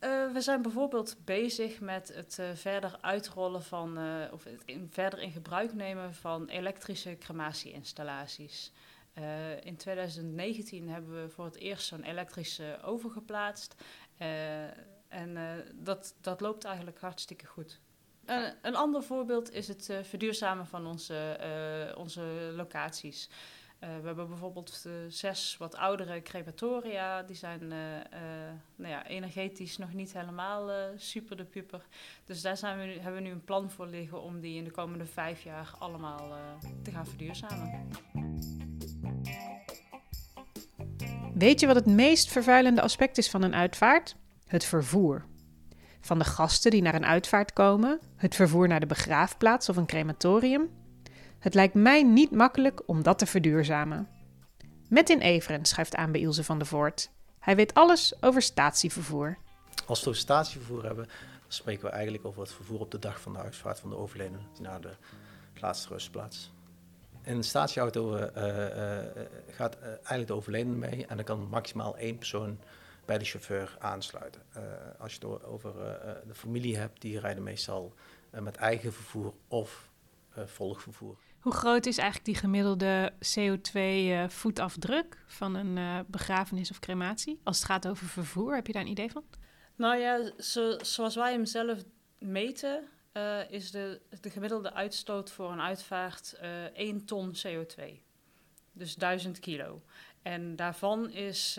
Uh, 0.00 0.32
we 0.32 0.40
zijn 0.40 0.62
bijvoorbeeld 0.62 1.16
bezig 1.24 1.80
met 1.80 2.14
het 2.14 2.36
uh, 2.40 2.46
verder 2.54 2.98
uitrollen 3.00 3.62
van, 3.62 3.98
uh, 3.98 4.32
of 4.32 4.44
het 4.44 4.62
verder 4.90 5.18
in 5.18 5.30
gebruik 5.30 5.74
nemen 5.74 6.14
van 6.14 6.48
elektrische 6.48 7.16
crematie-installaties. 7.18 8.72
in 9.62 9.76
2019 9.76 10.88
hebben 10.88 11.22
we 11.22 11.28
voor 11.28 11.44
het 11.44 11.56
eerst 11.56 11.86
zo'n 11.86 12.02
elektrische 12.02 12.78
oven 12.82 13.10
geplaatst. 13.10 13.74
en 15.08 15.36
dat, 15.74 16.14
dat 16.20 16.40
loopt 16.40 16.64
eigenlijk 16.64 17.00
hartstikke 17.00 17.46
goed. 17.46 17.80
een 18.62 18.76
ander 18.76 19.02
voorbeeld 19.02 19.52
is 19.52 19.68
het 19.68 19.92
verduurzamen 20.02 20.66
van 20.66 20.86
onze, 20.86 21.38
onze 21.96 22.52
locaties. 22.56 23.28
Uh, 23.84 23.88
we 24.00 24.06
hebben 24.06 24.28
bijvoorbeeld 24.28 24.84
uh, 24.86 24.92
zes 25.08 25.56
wat 25.58 25.76
oudere 25.76 26.22
crematoria. 26.22 27.22
Die 27.22 27.36
zijn 27.36 27.62
uh, 27.62 27.68
nou 28.76 28.92
ja, 28.92 29.06
energetisch 29.06 29.78
nog 29.78 29.92
niet 29.92 30.12
helemaal 30.12 30.70
super 30.96 31.36
de 31.36 31.44
puper. 31.44 31.86
Dus 32.24 32.42
daar 32.42 32.56
zijn 32.56 32.78
we 32.78 32.84
hebben 32.84 33.22
we 33.22 33.28
nu 33.28 33.30
een 33.30 33.44
plan 33.44 33.70
voor 33.70 33.86
liggen 33.86 34.22
om 34.22 34.40
die 34.40 34.56
in 34.56 34.64
de 34.64 34.70
komende 34.70 35.06
vijf 35.06 35.42
jaar 35.42 35.74
allemaal 35.78 36.36
te 36.82 36.90
gaan 36.90 37.06
verduurzamen. 37.06 37.88
Weet 41.34 41.60
je 41.60 41.66
wat 41.66 41.76
het 41.76 41.86
meest 41.86 42.30
vervuilende 42.30 42.82
aspect 42.82 43.18
is 43.18 43.30
van 43.30 43.42
een 43.42 43.54
uitvaart? 43.54 44.16
Het 44.46 44.64
vervoer. 44.64 45.24
Van 46.00 46.18
de 46.18 46.24
gasten 46.24 46.70
die 46.70 46.82
naar 46.82 46.94
een 46.94 47.06
uitvaart 47.06 47.52
komen, 47.52 48.00
het 48.16 48.34
vervoer 48.34 48.68
naar 48.68 48.80
de 48.80 48.86
begraafplaats 48.86 49.68
of 49.68 49.76
een 49.76 49.86
crematorium 49.86 50.77
het 51.38 51.54
lijkt 51.54 51.74
mij 51.74 52.02
niet 52.02 52.30
makkelijk 52.30 52.82
om 52.86 53.02
dat 53.02 53.18
te 53.18 53.26
verduurzamen. 53.26 54.08
Met 54.88 55.10
in 55.10 55.20
Everen 55.20 55.64
schuift 55.64 55.94
aan 55.94 56.12
bij 56.12 56.20
Ilse 56.20 56.44
van 56.44 56.58
der 56.58 56.66
Voort. 56.66 57.10
Hij 57.38 57.56
weet 57.56 57.74
alles 57.74 58.22
over 58.22 58.42
statievervoer. 58.42 59.38
Als 59.86 60.04
we 60.04 60.14
statievervoer 60.14 60.84
hebben, 60.84 61.08
spreken 61.48 61.84
we 61.84 61.90
eigenlijk 61.90 62.24
over 62.24 62.40
het 62.40 62.52
vervoer 62.52 62.80
op 62.80 62.90
de 62.90 62.98
dag 62.98 63.20
van 63.20 63.32
de 63.32 63.38
uitvaart 63.38 63.80
van 63.80 63.90
de 63.90 63.96
overledene 63.96 64.38
naar 64.60 64.80
de 64.80 64.96
laatste 65.60 65.88
rustplaats. 65.88 66.52
In 67.22 67.36
een 67.36 67.44
statieauto 67.44 68.16
uh, 68.16 68.22
uh, 68.22 68.98
gaat 69.50 69.78
eigenlijk 69.80 70.26
de 70.26 70.32
overledene 70.32 70.76
mee 70.76 71.06
en 71.06 71.16
dan 71.16 71.24
kan 71.24 71.48
maximaal 71.48 71.96
één 71.96 72.18
persoon 72.18 72.58
bij 73.04 73.18
de 73.18 73.24
chauffeur 73.24 73.76
aansluiten. 73.78 74.42
als 74.98 75.14
je 75.14 75.26
het 75.26 75.44
over 75.44 75.72
de 76.26 76.34
familie 76.34 76.76
hebt, 76.76 77.00
die 77.00 77.20
rijden 77.20 77.42
meestal 77.42 77.94
met 78.30 78.56
eigen 78.56 78.92
vervoer 78.92 79.32
of 79.48 79.90
volgvervoer. 80.46 81.16
Hoe 81.38 81.52
groot 81.52 81.86
is 81.86 81.98
eigenlijk 81.98 82.26
die 82.26 82.34
gemiddelde 82.34 83.12
CO2-voetafdruk 83.12 85.14
uh, 85.14 85.20
van 85.26 85.54
een 85.54 85.76
uh, 85.76 85.98
begrafenis 86.06 86.70
of 86.70 86.78
crematie? 86.78 87.40
Als 87.44 87.56
het 87.56 87.66
gaat 87.66 87.88
over 87.88 88.06
vervoer, 88.06 88.54
heb 88.54 88.66
je 88.66 88.72
daar 88.72 88.82
een 88.82 88.88
idee 88.88 89.10
van? 89.10 89.24
Nou 89.76 89.96
ja, 89.96 90.30
zo, 90.38 90.78
zoals 90.82 91.14
wij 91.14 91.32
hem 91.32 91.44
zelf 91.44 91.78
meten, 92.18 92.84
uh, 93.12 93.50
is 93.50 93.70
de, 93.70 94.00
de 94.20 94.30
gemiddelde 94.30 94.72
uitstoot 94.72 95.30
voor 95.30 95.52
een 95.52 95.60
uitvaart 95.60 96.38
1 96.74 97.04
ton 97.04 97.34
CO2. 97.46 97.82
Dus 98.72 98.94
1000 98.94 99.38
kilo. 99.38 99.82
En 100.22 100.56
daarvan 100.56 101.10
is 101.10 101.58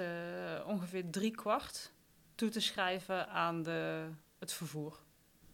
ongeveer 0.66 1.10
drie 1.10 1.32
kwart 1.32 1.92
toe 2.36 2.50
te 2.50 2.60
schrijven 2.60 3.30
aan 3.30 3.64
de, 3.64 4.10
het 4.40 4.54
vervoer. 4.54 5.00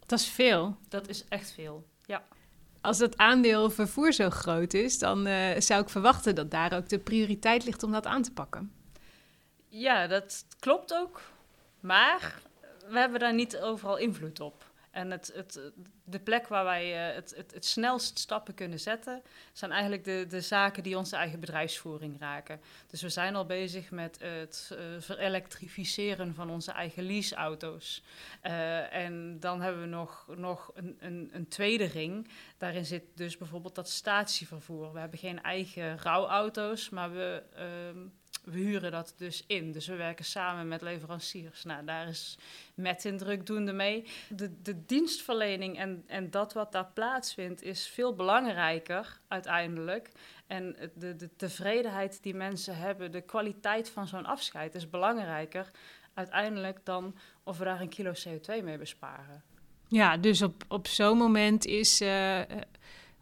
Dat 0.05 0.20
is 0.20 0.27
veel. 0.27 0.77
Dat 0.88 1.08
is 1.08 1.27
echt 1.27 1.51
veel, 1.51 1.88
ja 2.05 2.25
als 2.86 3.00
het 3.00 3.18
aandeel 3.18 3.70
vervoer 3.70 4.13
zo 4.13 4.30
groot 4.30 4.74
is, 4.74 5.00
dan 5.00 5.27
uh, 5.27 5.60
zou 5.60 5.82
ik 5.82 5.89
verwachten 5.89 6.36
dat 6.36 6.51
daar 6.51 6.74
ook 6.74 6.89
de 6.89 7.00
prioriteit 7.00 7.65
ligt 7.65 7.84
om 7.84 7.92
dat 7.92 8.06
aan 8.06 8.22
te 8.22 8.32
pakken. 8.32 8.72
Ja, 9.68 10.08
dat 10.08 10.46
klopt 10.60 10.94
ook. 10.94 11.22
Maar 11.80 12.42
we 12.88 13.00
hebben 13.00 13.20
daar 13.20 13.34
niet 13.34 13.58
overal 13.58 13.98
invloed 13.98 14.39
op. 14.39 14.64
En 14.96 15.12
het, 15.12 15.32
het, 15.34 15.60
de 16.04 16.20
plek 16.20 16.48
waar 16.48 16.64
wij 16.64 17.10
uh, 17.10 17.16
het, 17.16 17.34
het, 17.36 17.54
het 17.54 17.66
snelst 17.66 18.20
stappen 18.20 18.54
kunnen 18.54 18.80
zetten, 18.80 19.22
zijn 19.54 19.72
eigenlijk 19.72 20.04
de, 20.04 20.25
de 20.30 20.42
zaken 20.42 20.84
die 20.84 20.98
onze 20.98 21.16
eigen 21.16 21.40
bedrijfsvoering 21.40 22.20
raken. 22.20 22.62
Dus 22.88 23.02
we 23.02 23.10
zijn 23.10 23.36
al 23.36 23.46
bezig 23.46 23.92
met 23.92 24.20
het 24.20 24.72
uh, 24.74 24.80
verelektrificeren 25.00 26.34
van 26.34 26.50
onze 26.50 26.72
eigen 26.72 27.04
leaseauto's. 27.04 28.04
Uh, 28.44 28.94
en 28.94 29.40
dan 29.40 29.62
hebben 29.62 29.82
we 29.82 29.88
nog, 29.88 30.25
nog 30.36 30.72
een, 30.74 30.98
een, 31.00 31.30
een, 31.34 31.48
tweede 31.48 31.86
ring. 31.86 32.28
Daarin 32.58 32.86
zit 32.86 33.04
dus 33.16 33.38
bijvoorbeeld 33.38 33.75
dat 33.75 33.90
statievervoer. 33.90 34.94
We 34.94 35.00
hebben 35.00 35.20
geen 35.20 35.42
eigen 35.44 36.00
rouwauto's, 36.00 36.90
maar 36.90 37.12
we 37.14 37.44
ehm, 37.54 37.98
we 38.46 38.60
huren 38.60 38.92
dat 38.92 39.14
dus 39.18 39.44
in. 39.48 39.72
Dus 39.72 39.88
we 39.88 39.96
werken 39.96 40.25
samen 40.25 40.68
met 40.68 40.82
leveranciers. 40.82 41.64
Nou, 41.64 41.86
daar 41.86 42.08
is 42.08 42.38
met 42.74 43.06
in 43.06 43.18
drukdoende 43.18 43.74
mee. 43.74 44.06
De, 44.30 44.62
de 44.62 44.86
dienstverlening 44.86 45.78
en, 45.78 46.04
en 46.08 46.32
dat 46.32 46.54
wat 46.54 46.72
daar 46.72 46.92
plaatsvindt 46.94 47.62
is 47.62 47.88
veel 47.88 48.16
belangrijker 48.16 49.20
uiteindelijk. 49.28 50.12
En 50.48 50.75
de, 50.94 51.16
de 51.16 51.30
tevredenheid 51.36 52.24
die 52.24 52.36
mensen 52.36 52.78
hebben, 52.78 53.12
de 53.12 53.22
kwaliteit 53.22 53.90
van 53.90 54.08
zo'n 54.08 54.25
afscheid 54.25 54.75
is 54.75 54.90
belangrijker 54.90 55.72
uiteindelijk 56.14 56.80
dan 56.84 57.16
of 57.44 57.58
we 57.58 57.64
daar 57.64 57.82
een 57.82 57.90
kilo 57.90 58.12
CO2 58.12 58.64
mee 58.64 58.78
besparen. 58.78 59.44
Ja, 59.88 60.18
dus 60.18 60.42
op, 60.42 60.64
op 60.68 60.88
zo'n 60.88 61.18
moment 61.18 61.66
is... 61.66 62.02
Uh, 62.02 62.42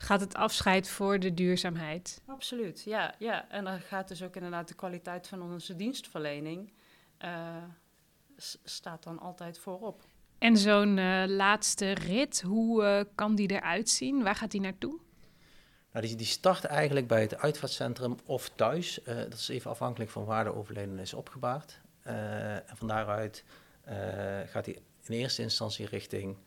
gaat 0.03 0.19
het 0.19 0.35
afscheid 0.35 0.89
voor 0.89 1.19
de 1.19 1.33
duurzaamheid. 1.33 2.21
Absoluut, 2.25 2.83
ja, 2.83 3.15
ja. 3.19 3.49
En 3.49 3.63
dan 3.63 3.79
gaat 3.79 4.07
dus 4.07 4.23
ook 4.23 4.35
inderdaad 4.35 4.67
de 4.67 4.73
kwaliteit 4.73 5.27
van 5.27 5.41
onze 5.41 5.75
dienstverlening 5.75 6.73
uh, 7.19 7.63
staat 8.63 9.03
dan 9.03 9.19
altijd 9.19 9.59
voorop. 9.59 10.03
En 10.37 10.57
zo'n 10.57 10.97
uh, 10.97 11.23
laatste 11.27 11.91
rit, 11.91 12.41
hoe 12.41 12.83
uh, 12.83 13.01
kan 13.15 13.35
die 13.35 13.51
eruit 13.51 13.89
zien? 13.89 14.23
Waar 14.23 14.35
gaat 14.35 14.51
die 14.51 14.61
naartoe? 14.61 14.99
Nou, 15.91 16.05
die, 16.05 16.15
die 16.15 16.25
start 16.25 16.63
eigenlijk 16.63 17.07
bij 17.07 17.21
het 17.21 17.37
uitvaartcentrum 17.37 18.15
of 18.25 18.49
thuis. 18.49 18.99
dat 19.03 19.33
is 19.33 19.47
even 19.47 19.71
afhankelijk 19.71 20.11
van 20.11 20.25
waar 20.25 20.43
de 20.43 20.55
overledene 20.55 21.01
is 21.01 21.13
opgebaard. 21.13 21.81
en 22.03 22.77
van 22.77 22.87
daaruit 22.87 23.43
gaat 24.45 24.65
hij 24.65 24.79
in 25.03 25.13
eerste 25.13 25.41
instantie 25.41 25.85
richting 25.85 26.37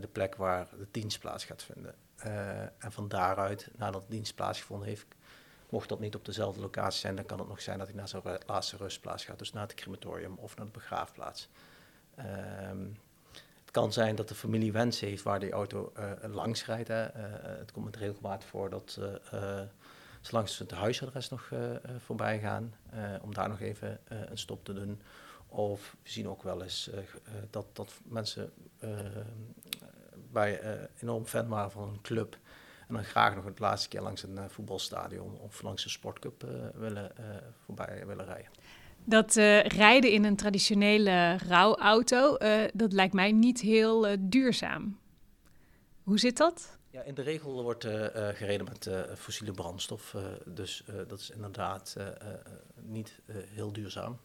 de 0.00 0.08
plek 0.12 0.34
waar 0.34 0.68
de 0.78 0.86
dienst 0.90 1.18
plaats 1.18 1.44
gaat 1.44 1.62
vinden. 1.62 1.94
Uh, 2.26 2.60
en 2.60 2.92
van 2.92 3.08
daaruit, 3.08 3.68
nadat 3.76 4.02
de 4.02 4.08
dienst 4.08 4.34
plaatsgevonden 4.34 4.88
heeft, 4.88 5.06
mocht 5.68 5.88
dat 5.88 6.00
niet 6.00 6.14
op 6.14 6.24
dezelfde 6.24 6.60
locatie 6.60 7.00
zijn, 7.00 7.16
dan 7.16 7.26
kan 7.26 7.38
het 7.38 7.48
nog 7.48 7.60
zijn 7.60 7.78
dat 7.78 7.86
hij 7.86 7.96
naar 7.96 8.08
zijn 8.08 8.22
laatste 8.46 8.76
rustplaats 8.76 9.24
gaat, 9.24 9.38
dus 9.38 9.52
naar 9.52 9.62
het 9.62 9.74
crematorium 9.74 10.34
of 10.36 10.56
naar 10.56 10.66
de 10.66 10.72
begraafplaats. 10.72 11.48
Uh, 12.18 12.24
het 13.60 13.70
kan 13.70 13.92
zijn 13.92 14.14
dat 14.14 14.28
de 14.28 14.34
familie 14.34 14.72
wens 14.72 15.00
heeft 15.00 15.22
waar 15.22 15.40
die 15.40 15.52
auto 15.52 15.92
uh, 15.98 16.12
langs 16.34 16.66
rijdt. 16.66 16.88
Hè. 16.88 17.04
Uh, 17.04 17.22
het 17.58 17.72
komt 17.72 17.84
met 17.84 17.96
regelmaat 17.96 18.44
voor 18.44 18.70
dat 18.70 18.90
ze 20.20 20.30
langs 20.30 20.58
het 20.58 20.70
huisadres 20.70 21.28
nog 21.28 21.52
voorbij 21.98 22.38
gaan, 22.38 22.74
om 23.22 23.34
daar 23.34 23.48
nog 23.48 23.60
even 23.60 24.00
een 24.08 24.38
stop 24.38 24.64
te 24.64 24.72
doen. 24.72 25.02
Of 25.48 25.96
we 26.02 26.10
zien 26.10 26.28
ook 26.28 26.42
wel 26.42 26.62
eens 26.62 26.90
dat, 27.50 27.66
dat 27.72 27.92
mensen 28.04 28.52
bij 30.32 30.62
uh, 30.62 30.70
enorm 31.02 31.24
fan 31.24 31.48
waren 31.48 31.70
van 31.70 31.88
een 31.88 32.00
club. 32.00 32.38
En 32.88 32.94
dan 32.94 33.04
graag 33.04 33.34
nog 33.34 33.44
het 33.44 33.58
laatste 33.58 33.88
keer 33.88 34.00
langs 34.00 34.22
een 34.22 34.36
uh, 34.36 34.44
voetbalstadion 34.48 35.38
of 35.38 35.62
langs 35.62 35.84
een 35.84 35.90
sportcup 35.90 36.44
uh, 36.44 36.50
willen, 36.74 37.12
voorbij 37.64 38.06
willen 38.06 38.24
rijden. 38.24 38.50
Dat 39.04 39.36
eh, 39.36 39.62
rijden 39.62 40.10
in 40.10 40.24
een 40.24 40.36
traditionele 40.36 41.38
rouwauto, 41.48 42.36
eh, 42.36 42.68
dat 42.74 42.92
lijkt 42.92 43.14
mij 43.14 43.32
niet 43.32 43.60
heel 43.60 44.06
eh, 44.06 44.16
duurzaam. 44.20 44.98
Hoe 46.02 46.18
zit 46.18 46.36
dat? 46.36 46.78
Ja, 46.90 47.02
in 47.02 47.14
de 47.14 47.22
regel 47.22 47.62
wordt 47.62 47.84
uh, 47.84 47.92
uh, 47.92 48.28
gereden 48.28 48.66
met 48.66 48.86
uh, 48.86 49.00
fossiele 49.16 49.52
brandstof, 49.52 50.16
dus 50.44 50.84
dat 51.08 51.20
is 51.20 51.30
inderdaad 51.30 51.96
niet 52.74 53.20
heel 53.28 53.72
duurzaam. 53.72 54.18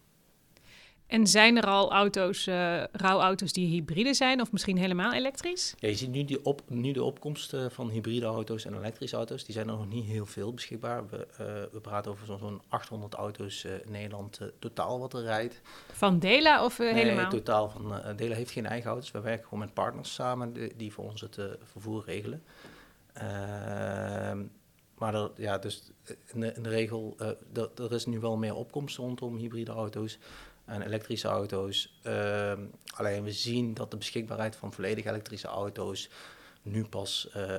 En 1.08 1.28
zijn 1.28 1.58
er 1.58 1.66
al 1.66 1.92
auto's, 1.92 2.46
rouwauto's 2.92 3.54
die 3.54 3.68
hybride 3.68 4.14
zijn 4.14 4.42
of 4.42 4.52
misschien 4.52 4.78
helemaal 4.78 5.14
elektrisch? 5.14 5.74
Ja, 5.78 5.88
je 5.88 5.96
ziet 5.96 6.12
nu, 6.12 6.24
die 6.24 6.46
op, 6.46 6.62
nu 6.68 6.92
de 6.92 7.04
opkomst 7.04 7.56
van 7.70 7.90
hybride 7.90 8.26
auto's 8.26 8.66
en 8.66 8.78
elektrische 8.78 9.16
auto's. 9.16 9.46
Die 9.46 9.54
zijn 9.54 9.70
er 9.70 9.76
nog 9.76 9.90
niet 9.90 10.06
heel 10.06 10.26
veel 10.26 10.54
beschikbaar. 10.54 11.08
We, 11.08 11.28
we 11.72 11.80
praten 11.80 12.12
over 12.12 12.26
zo'n 12.26 12.40
zo 12.40 12.62
800 12.68 13.14
auto's 13.14 13.64
in 13.64 13.92
Nederland 13.92 14.40
totaal 14.60 15.00
wat 15.00 15.14
er 15.14 15.22
rijdt. 15.22 15.62
Van 15.92 16.20
Dela 16.20 16.64
of 16.64 16.78
nee, 16.78 16.94
helemaal? 16.94 17.30
totaal. 17.30 17.70
Van, 17.70 18.16
Dela 18.16 18.36
heeft 18.36 18.52
geen 18.52 18.66
eigen 18.66 18.90
auto's. 18.90 19.12
We 19.12 19.20
werken 19.20 19.44
gewoon 19.44 19.60
met 19.60 19.74
partners 19.74 20.14
samen 20.14 20.54
die, 20.54 20.76
die 20.76 20.94
voor 20.94 21.06
ons 21.06 21.22
het 21.22 21.40
vervoer 21.64 22.04
regelen. 22.06 22.44
Uh, 23.18 23.24
maar 24.98 25.14
er, 25.14 25.32
ja, 25.36 25.58
dus 25.58 25.92
in 26.34 26.40
de, 26.40 26.54
in 26.54 26.64
de 26.64 26.70
regel, 26.70 27.16
uh, 27.22 27.28
er, 27.54 27.70
er 27.76 27.94
is 27.94 28.06
nu 28.06 28.20
wel 28.20 28.38
meer 28.38 28.56
opkomst 28.56 28.98
rondom 28.98 29.38
hybride 29.38 29.72
auto's 29.72 30.18
en 30.66 30.82
elektrische 30.82 31.28
auto's. 31.28 32.00
Uh, 32.04 32.54
alleen 32.96 33.24
we 33.24 33.32
zien 33.32 33.74
dat 33.74 33.92
de 33.92 33.98
beschikbaarheid 33.98 34.56
van 34.56 34.74
volledig 34.74 35.06
elektrische 35.06 35.48
auto's 35.48 36.10
nu 36.62 36.86
pas, 36.86 37.30
uh, 37.36 37.56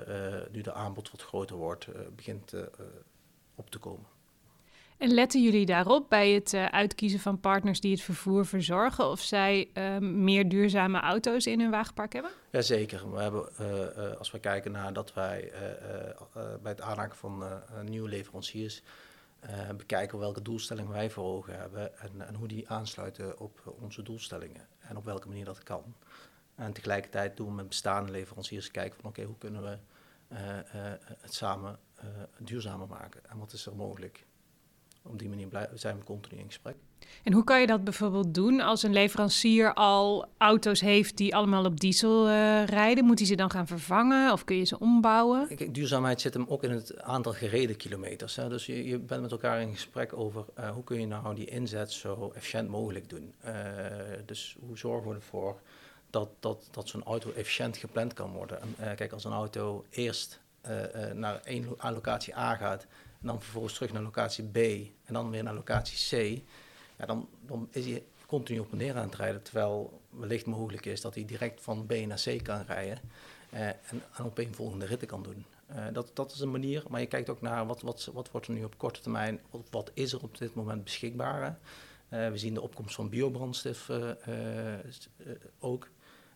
nu 0.51 0.61
de 0.61 0.73
aanbod 0.73 1.11
wat 1.11 1.23
groter 1.23 1.57
wordt, 1.57 1.87
begint 2.17 2.53
op 3.55 3.71
te 3.71 3.79
komen. 3.79 4.07
En 4.99 5.11
letten 5.11 5.43
jullie 5.43 5.67
daarop 5.67 6.09
bij 6.09 6.31
het 6.31 6.55
uitkiezen 6.55 7.19
van 7.21 7.41
partners 7.41 7.81
die 7.81 7.93
het 7.93 8.01
vervoer 8.03 8.47
verzorgen 8.47 9.11
of 9.11 9.21
zij 9.21 9.71
uh, 9.75 9.99
meer 9.99 10.49
duurzame 10.49 11.01
auto's 11.01 11.47
in 11.47 11.61
hun 11.61 11.71
wagenpark 11.71 12.13
hebben? 12.13 12.31
Jazeker. 12.51 13.13
We 13.13 13.21
hebben, 13.21 14.19
als 14.19 14.31
we 14.31 14.39
kijken 14.39 14.73
naar 14.73 14.93
dat 14.93 15.15
wij 15.15 15.53
bij 16.63 16.73
het 16.73 16.81
aanhaken 16.81 17.17
van 17.17 17.45
nieuwe 17.85 18.09
leveranciers 18.09 18.83
bekijken 19.77 20.19
welke 20.19 20.43
doelstellingen 20.43 20.93
wij 20.93 21.11
voor 21.11 21.25
ogen 21.25 21.59
hebben 21.59 21.99
en, 21.99 22.27
en, 22.27 22.35
hoe 22.35 22.49
die 22.49 22.69
aansluiten 22.69 23.39
op 23.39 23.75
onze 23.81 24.03
doelstellingen 24.03 24.69
en 24.79 24.97
op 24.97 25.05
welke 25.05 25.29
manier 25.29 25.45
dat 25.45 25.63
kan. 25.63 25.95
En 26.55 26.73
tegelijkertijd 26.73 27.37
doen 27.37 27.49
we 27.49 27.55
met 27.55 27.69
bestaande 27.69 28.13
leveranciers 28.13 28.71
kijken 28.71 29.01
van 29.01 29.11
oké, 29.11 29.23
hoe 29.23 29.39
kunnen 29.39 29.63
we 29.63 29.79
het 31.21 31.35
samen 31.35 31.79
duurzamer 32.39 32.89
maken 32.89 33.21
en 33.29 33.39
wat 33.39 33.53
is 33.53 33.67
er 33.67 33.77
mogelijk 33.77 34.27
op 35.09 35.19
die 35.19 35.29
manier 35.29 35.47
blijven, 35.47 35.79
zijn 35.79 35.99
we 35.99 36.05
continu 36.05 36.41
in 36.41 36.47
gesprek. 36.47 36.75
En 37.23 37.33
hoe 37.33 37.45
kan 37.45 37.61
je 37.61 37.67
dat 37.67 37.85
bijvoorbeeld 37.85 38.35
doen 38.35 38.61
als 38.61 38.83
een 38.83 38.93
leverancier 38.93 39.75
al 39.75 40.27
auto's 40.39 40.81
heeft 40.81 41.17
die 41.17 41.35
allemaal 41.35 41.65
op 41.65 41.81
diesel 41.81 42.29
uh, 42.29 42.65
rijden? 42.65 43.05
Moet 43.05 43.19
hij 43.19 43.27
ze 43.27 43.35
dan 43.35 43.51
gaan 43.51 43.67
vervangen 43.67 44.33
of 44.33 44.45
kun 44.45 44.57
je 44.57 44.65
ze 44.65 44.79
ombouwen? 44.79 45.47
Kijk, 45.57 45.75
duurzaamheid 45.75 46.21
zit 46.21 46.35
hem 46.35 46.45
ook 46.49 46.63
in 46.63 46.71
het 46.71 47.03
aantal 47.03 47.33
gereden 47.33 47.77
kilometers. 47.77 48.37
Hè? 48.37 48.49
Dus 48.49 48.67
je, 48.67 48.85
je 48.85 48.99
bent 48.99 49.23
met 49.23 49.31
elkaar 49.31 49.61
in 49.61 49.73
gesprek 49.73 50.13
over 50.13 50.45
uh, 50.59 50.71
hoe 50.71 50.85
kun 50.85 51.01
je 51.01 51.07
nou 51.07 51.35
die 51.35 51.47
inzet 51.47 51.93
zo 51.93 52.33
efficiënt 52.35 52.69
mogelijk 52.69 53.09
doen. 53.09 53.33
Uh, 53.45 53.53
dus 54.27 54.57
hoe 54.67 54.79
zorgen 54.79 55.09
we 55.09 55.15
ervoor 55.15 55.61
dat, 56.11 56.29
dat, 56.41 56.69
dat 56.71 56.89
zo'n 56.89 57.05
auto 57.05 57.33
efficiënt 57.33 57.77
gepland 57.77 58.13
kan 58.13 58.31
worden? 58.31 58.61
En, 58.61 58.97
kijk, 58.97 59.13
als 59.13 59.25
een 59.25 59.33
auto 59.33 59.85
eerst 59.91 60.41
naar 61.15 61.41
één 61.45 61.67
locatie 61.81 62.37
A 62.37 62.55
gaat 62.55 62.87
en 63.27 63.33
dan 63.33 63.43
vervolgens 63.43 63.75
terug 63.75 63.93
naar 63.93 64.03
locatie 64.03 64.45
B 64.45 64.57
en 65.05 65.15
dan 65.15 65.31
weer 65.31 65.43
naar 65.43 65.55
locatie 65.55 65.97
C, 66.09 66.43
ja, 66.99 67.07
dan, 67.07 67.29
dan 67.47 67.69
is 67.71 67.87
hij 67.87 68.05
continu 68.27 68.59
op 68.59 68.73
en 68.73 68.79
neer 68.79 68.97
aan 68.97 69.07
het 69.07 69.15
rijden. 69.15 69.43
Terwijl 69.43 70.01
wellicht 70.11 70.47
mogelijk 70.47 70.87
is 70.87 71.01
dat 71.01 71.15
hij 71.15 71.25
direct 71.25 71.61
van 71.61 71.87
B 71.87 71.93
naar 71.93 72.23
C 72.25 72.43
kan 72.43 72.63
rijden 72.67 73.01
eh, 73.51 73.67
en, 73.67 74.03
en 74.17 74.25
op 74.25 74.39
een 74.39 74.55
volgende 74.55 74.87
ritten 74.87 75.09
kan 75.09 75.23
doen. 75.23 75.45
Uh, 75.71 75.85
dat, 75.93 76.11
dat 76.15 76.33
is 76.33 76.41
een 76.41 76.51
manier, 76.51 76.85
maar 76.89 77.01
je 77.01 77.07
kijkt 77.07 77.31
ook 77.31 77.41
naar 77.41 77.67
wat, 77.67 77.81
wat, 77.81 78.11
wat 78.13 78.31
wordt 78.31 78.47
er 78.47 78.53
nu 78.53 78.65
op 78.65 78.79
korte 78.79 79.01
termijn, 79.01 79.41
wat, 79.51 79.67
wat 79.71 79.91
is 79.95 80.13
er 80.13 80.23
op 80.23 80.39
dit 80.39 80.55
moment 80.55 80.85
beschikbaar. 80.85 81.59
Uh, 82.11 82.29
we 82.29 82.39
zien 82.39 82.55
de 82.55 82.61
opkomst 82.61 82.95
van 82.95 83.09
biobrandstof 83.09 83.91
ook. 85.59 85.89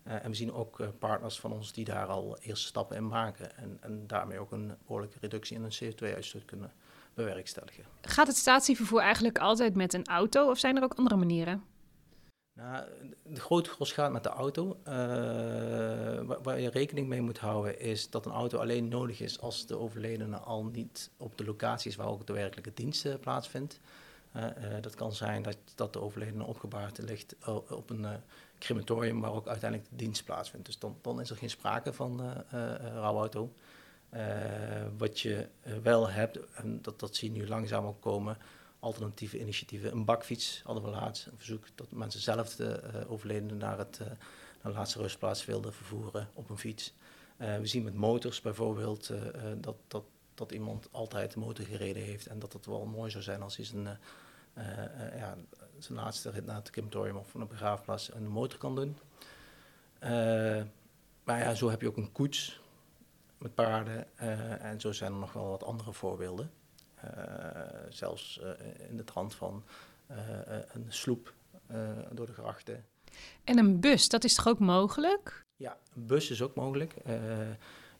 Uh, 0.06 0.24
en 0.24 0.30
we 0.30 0.36
zien 0.36 0.52
ook 0.52 0.78
uh, 0.78 0.88
partners 0.98 1.40
van 1.40 1.52
ons 1.52 1.72
die 1.72 1.84
daar 1.84 2.06
al 2.06 2.38
eerste 2.38 2.66
stappen 2.66 2.96
in 2.96 3.08
maken. 3.08 3.56
En, 3.56 3.78
en 3.80 4.06
daarmee 4.06 4.38
ook 4.38 4.52
een 4.52 4.76
behoorlijke 4.86 5.18
reductie 5.20 5.56
in 5.56 5.64
een 5.64 5.74
CO2-uitstoot 5.74 6.44
kunnen 6.44 6.72
bewerkstelligen. 7.14 7.84
Gaat 8.00 8.26
het 8.26 8.36
statievervoer 8.36 9.00
eigenlijk 9.00 9.38
altijd 9.38 9.74
met 9.74 9.94
een 9.94 10.06
auto 10.06 10.50
of 10.50 10.58
zijn 10.58 10.76
er 10.76 10.82
ook 10.82 10.94
andere 10.94 11.16
manieren? 11.16 11.64
Nou, 12.52 12.84
de 13.24 13.40
grote 13.40 13.70
gros 13.70 13.92
gaat 13.92 14.12
met 14.12 14.22
de 14.22 14.28
auto. 14.28 14.76
Uh, 14.84 14.92
waar, 16.22 16.42
waar, 16.42 16.60
je 16.60 16.70
rekening 16.70 17.08
mee 17.08 17.20
moet 17.20 17.38
houden 17.38 17.80
is 17.80 18.10
dat 18.10 18.26
een 18.26 18.32
auto 18.32 18.58
alleen 18.58 18.88
nodig 18.88 19.20
is 19.20 19.40
als 19.40 19.66
de 19.66 19.78
overledene 19.78 20.36
al 20.36 20.64
niet 20.64 21.10
op 21.16 21.36
de 21.38 21.44
locatie 21.44 21.90
is 21.90 21.96
waar 21.96 22.06
ook 22.06 22.26
de 22.26 22.32
werkelijke 22.32 22.74
dienst 22.74 23.20
plaatsvindt. 23.20 23.80
Dat 24.80 24.94
kan 24.94 25.12
zijn 25.12 25.42
dat, 25.42 25.56
dat 25.74 25.92
de 25.92 26.00
overledene 26.00 26.44
opgebaard 26.44 26.98
ligt 26.98 27.36
op 27.68 27.90
een 27.90 28.06
crematorium 28.60 29.20
waar 29.20 29.32
ook 29.32 29.48
uiteindelijk 29.48 29.90
de 29.90 29.96
dienst 29.96 30.24
plaatsvindt. 30.24 30.66
Dus 30.66 30.78
dan, 31.02 31.20
is 31.20 31.30
er 31.30 31.36
geen 31.36 31.50
sprake 31.50 31.92
van 31.92 32.20
uh, 32.20 32.30
uh, 32.54 32.74
rouwauto. 32.92 33.52
Uh, 34.14 34.20
wat 34.98 35.20
je 35.20 35.48
wel 35.82 36.08
hebt, 36.08 36.38
en 36.54 36.82
dat, 36.82 37.00
dat 37.00 37.16
zie 37.16 37.32
je 37.32 37.38
nu 37.38 37.48
langzaam 37.48 37.84
ook 37.84 38.00
komen, 38.00 38.38
alternatieve 38.78 39.40
initiatieven. 39.40 39.92
Een 39.92 40.04
bakfiets 40.04 40.60
hadden 40.64 40.84
we 40.84 40.90
laatst, 40.90 41.26
een 41.26 41.36
verzoek 41.36 41.66
dat 41.74 41.90
mensen 41.90 42.20
zelf 42.20 42.56
de 42.56 42.80
overledene 43.08 43.54
naar, 43.54 43.78
het, 43.78 43.98
naar 43.98 44.72
de 44.72 44.78
laatste 44.78 44.98
rustplaats 44.98 45.44
wilden 45.44 45.72
vervoeren 45.72 46.28
op 46.34 46.50
een 46.50 46.58
fiets. 46.58 46.94
we 47.36 47.66
zien 47.66 47.82
met 47.82 47.94
motors 47.94 48.40
bijvoorbeeld 48.40 49.10
dat, 49.60 49.76
dat, 49.88 50.04
dat 50.40 50.52
iemand 50.52 50.88
altijd 50.90 51.32
de 51.32 51.38
motor 51.38 51.64
gereden 51.64 52.02
heeft 52.02 52.26
en 52.26 52.38
dat 52.38 52.52
het 52.52 52.66
wel 52.66 52.84
mooi 52.84 53.10
zou 53.10 53.22
zijn 53.22 53.42
als 53.42 53.56
hij 53.56 53.64
zijn, 53.64 53.98
ja, 55.16 55.36
zijn 55.78 55.98
laatste 55.98 56.30
rit 56.30 56.46
naar 56.46 56.56
het 56.56 56.70
crematorium 56.70 57.16
of 57.16 57.30
van 57.30 57.40
een 57.40 57.48
begraafplaats 57.48 58.14
een 58.14 58.28
motor 58.28 58.58
kan 58.58 58.74
doen. 58.74 58.96
Maar 61.24 61.38
ja, 61.38 61.54
zo 61.54 61.70
heb 61.70 61.80
je 61.80 61.88
ook 61.88 61.96
een 61.96 62.12
koets 62.12 62.60
met 63.38 63.54
paarden 63.54 64.18
en 64.60 64.80
zo 64.80 64.92
zijn 64.92 65.12
er 65.12 65.18
nog 65.18 65.32
wel 65.32 65.48
wat 65.48 65.64
andere 65.64 65.92
voorbeelden. 65.92 66.50
Zelfs 67.88 68.40
in 68.88 68.96
de 68.96 69.04
trant 69.04 69.34
van 69.34 69.64
een 70.06 70.86
sloep 70.88 71.32
door 72.10 72.26
de 72.26 72.32
grachten. 72.32 72.84
En 73.44 73.58
een 73.58 73.80
bus, 73.80 74.08
dat 74.08 74.24
is 74.24 74.34
toch 74.34 74.48
ook 74.48 74.58
mogelijk? 74.58 75.44
Ja, 75.56 75.78
een 75.94 76.06
bus 76.06 76.30
is 76.30 76.42
ook 76.42 76.54
mogelijk. 76.54 76.94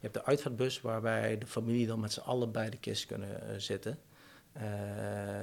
Hebt 0.00 0.14
de 0.14 0.24
uitvaartbus 0.24 0.80
waarbij 0.80 1.38
de 1.38 1.46
familie 1.46 1.86
dan 1.86 2.00
met 2.00 2.12
z'n 2.12 2.20
allen 2.20 2.52
bij 2.52 2.70
de 2.70 2.76
kist 2.76 3.06
kunnen 3.06 3.60
zitten. 3.62 3.98
Uh, 4.56 4.62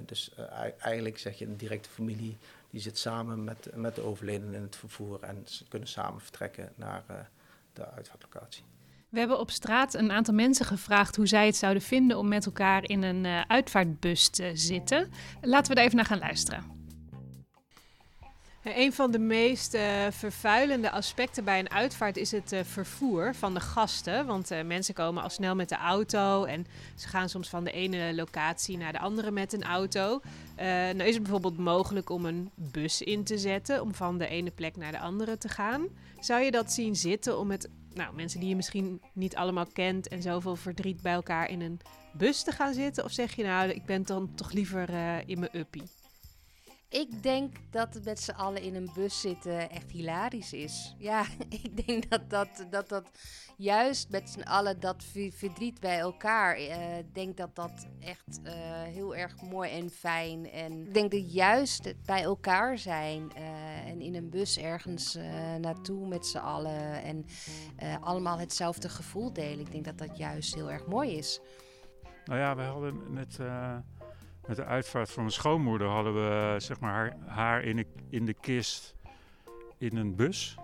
dus 0.05 0.31
uh, 0.39 0.45
eigenlijk 0.79 1.17
zeg 1.17 1.37
je 1.37 1.45
een 1.45 1.57
directe 1.57 1.89
familie 1.89 2.37
die 2.69 2.81
zit 2.81 2.97
samen 2.97 3.43
met, 3.43 3.69
met 3.75 3.95
de 3.95 4.01
overledene 4.01 4.55
in 4.55 4.61
het 4.61 4.75
vervoer 4.75 5.23
en 5.23 5.41
ze 5.45 5.67
kunnen 5.67 5.87
samen 5.87 6.21
vertrekken 6.21 6.71
naar 6.75 7.03
de 7.73 7.91
uitvaartlocatie. 7.91 8.63
We 9.09 9.19
hebben 9.19 9.39
op 9.39 9.51
straat 9.51 9.93
een 9.93 10.11
aantal 10.11 10.33
mensen 10.33 10.65
gevraagd 10.65 11.15
hoe 11.15 11.27
zij 11.27 11.45
het 11.45 11.55
zouden 11.55 11.83
vinden 11.83 12.17
om 12.17 12.27
met 12.27 12.45
elkaar 12.45 12.83
in 12.83 13.03
een 13.03 13.25
uitvaartbus 13.47 14.29
te 14.29 14.51
zitten. 14.53 15.11
Laten 15.41 15.69
we 15.69 15.75
daar 15.75 15.83
even 15.83 15.95
naar 15.95 16.05
gaan 16.05 16.19
luisteren. 16.19 16.76
Een 18.75 18.93
van 18.93 19.11
de 19.11 19.19
meest 19.19 19.73
uh, 19.73 19.81
vervuilende 20.09 20.91
aspecten 20.91 21.43
bij 21.43 21.59
een 21.59 21.71
uitvaart 21.71 22.17
is 22.17 22.31
het 22.31 22.53
uh, 22.53 22.59
vervoer 22.63 23.35
van 23.35 23.53
de 23.53 23.59
gasten. 23.59 24.25
Want 24.25 24.51
uh, 24.51 24.61
mensen 24.63 24.93
komen 24.93 25.23
al 25.23 25.29
snel 25.29 25.55
met 25.55 25.69
de 25.69 25.75
auto 25.75 26.43
en 26.43 26.65
ze 26.95 27.07
gaan 27.07 27.29
soms 27.29 27.49
van 27.49 27.63
de 27.63 27.71
ene 27.71 28.15
locatie 28.15 28.77
naar 28.77 28.91
de 28.91 28.99
andere 28.99 29.31
met 29.31 29.53
een 29.53 29.63
auto. 29.63 30.21
nou 30.55 31.03
is 31.03 31.13
het 31.13 31.23
bijvoorbeeld 31.23 31.57
mogelijk 31.57 32.09
om 32.09 32.25
een 32.25 32.49
bus 32.55 33.01
in 33.01 33.23
te 33.23 33.37
zetten 33.37 33.81
om 33.81 33.93
van 33.93 34.17
de 34.17 34.27
ene 34.27 34.51
plek 34.51 34.75
naar 34.75 34.91
de 34.91 34.99
andere 34.99 35.37
te 35.37 35.49
gaan. 35.49 35.87
Zou 36.19 36.41
je 36.41 36.51
dat 36.51 36.71
zien 36.71 36.95
zitten 36.95 37.39
om 37.39 37.47
met 37.47 37.69
nou, 37.93 38.15
mensen 38.15 38.39
die 38.39 38.49
je 38.49 38.55
misschien 38.55 39.01
niet 39.13 39.35
allemaal 39.35 39.67
kent 39.73 40.07
en 40.07 40.21
zoveel 40.21 40.55
verdriet 40.55 41.01
bij 41.01 41.13
elkaar 41.13 41.49
in 41.49 41.61
een 41.61 41.79
bus 42.13 42.43
te 42.43 42.51
gaan 42.51 42.73
zitten? 42.73 43.03
Of 43.03 43.11
zeg 43.11 43.35
je 43.35 43.43
nou, 43.43 43.69
ik 43.69 43.85
ben 43.85 44.03
dan 44.03 44.35
toch 44.35 44.51
liever 44.51 44.89
in 45.25 45.39
mijn 45.39 45.57
uppie? 45.57 45.96
Ik 46.89 47.23
denk 47.23 47.55
dat 47.69 47.99
met 48.03 48.19
z'n 48.19 48.31
allen 48.31 48.61
in 48.61 48.75
een 48.75 48.89
bus 48.93 49.21
zitten 49.21 49.69
echt 49.69 49.91
hilarisch 49.91 50.53
is. 50.53 50.95
Ja, 50.97 51.25
ik 51.63 51.85
denk 51.85 52.09
dat 52.09 52.29
dat, 52.29 52.65
dat, 52.69 52.89
dat 52.89 53.11
juist 53.57 54.09
met 54.09 54.29
z'n 54.29 54.41
allen 54.41 54.79
dat 54.79 55.03
verdriet 55.29 55.79
bij 55.79 55.99
elkaar. 55.99 56.57
Ik 56.57 56.69
uh, 56.69 56.77
denk 57.13 57.37
dat 57.37 57.55
dat 57.55 57.87
echt 57.99 58.39
uh, 58.43 58.51
heel 58.83 59.15
erg 59.15 59.41
mooi 59.41 59.71
en 59.71 59.89
fijn. 59.89 60.51
En 60.51 60.85
ik 60.85 60.93
denk 60.93 61.11
dat 61.11 61.33
juist 61.33 61.85
het 61.85 62.03
bij 62.03 62.23
elkaar 62.23 62.77
zijn 62.77 63.31
uh, 63.37 63.87
en 63.87 64.01
in 64.01 64.15
een 64.15 64.29
bus 64.29 64.57
ergens 64.57 65.17
naartoe 65.59 66.07
met 66.07 66.25
z'n 66.25 66.37
allen. 66.37 67.03
En 67.03 67.25
allemaal 68.01 68.39
hetzelfde 68.39 68.89
gevoel 68.89 69.33
delen. 69.33 69.59
Ik 69.59 69.71
denk 69.71 69.85
dat 69.85 69.97
dat 69.97 70.17
juist 70.17 70.55
heel 70.55 70.71
erg 70.71 70.85
mooi 70.85 71.17
is. 71.17 71.41
Nou 72.25 72.39
ja, 72.39 72.55
we 72.55 72.61
hadden 72.61 73.13
net 73.13 73.39
met 74.47 74.55
de 74.55 74.65
uitvaart 74.65 75.11
van 75.11 75.23
mijn 75.23 75.33
schoonmoeder 75.33 75.87
hadden 75.87 76.13
we 76.13 76.55
zeg 76.57 76.79
maar, 76.79 76.93
haar, 76.93 77.15
haar 77.25 77.63
in, 77.63 77.75
de, 77.75 77.85
in 78.09 78.25
de 78.25 78.33
kist 78.33 78.95
in 79.77 79.95
een 79.95 80.15
bus. 80.15 80.57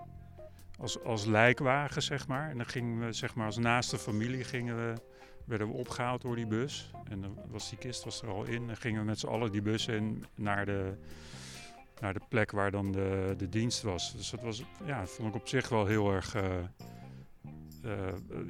Als, 0.80 1.04
als 1.04 1.26
lijkwagen, 1.26 2.02
zeg 2.02 2.28
maar. 2.28 2.50
En 2.50 2.58
dan 2.58 2.66
gingen 2.66 3.06
we, 3.06 3.14
zeg 3.14 3.36
maar, 3.36 3.46
als 3.46 3.58
naaste 3.58 3.98
familie 3.98 4.44
gingen 4.44 4.76
we, 4.76 4.94
werden 5.46 5.68
we 5.68 5.74
opgehaald 5.74 6.22
door 6.22 6.36
die 6.36 6.48
bus. 6.48 6.92
En 7.10 7.22
dan 7.22 7.38
was 7.48 7.70
die 7.70 7.78
kist 7.78 8.04
was 8.04 8.22
er 8.22 8.30
al 8.30 8.44
in. 8.44 8.70
En 8.70 8.78
gingen 8.78 9.00
we 9.00 9.06
met 9.06 9.20
z'n 9.20 9.28
allen 9.28 9.52
die 9.52 9.62
bus 9.62 9.88
in 9.88 10.26
naar 10.36 10.66
de, 10.66 10.98
naar 12.00 12.14
de 12.14 12.22
plek 12.30 12.52
waar 12.52 12.72
dan 12.72 12.92
de, 12.92 13.34
de 13.38 13.50
dienst 13.50 13.82
was. 13.82 14.16
Dus 14.16 14.30
dat 14.30 14.42
was, 14.42 14.64
ja, 14.86 15.06
vond 15.06 15.30
ik 15.30 15.42
op 15.42 15.48
zich 15.48 15.70
wel 15.70 15.86
heel 15.86 16.12
erg, 16.12 16.36
uh, 16.36 16.44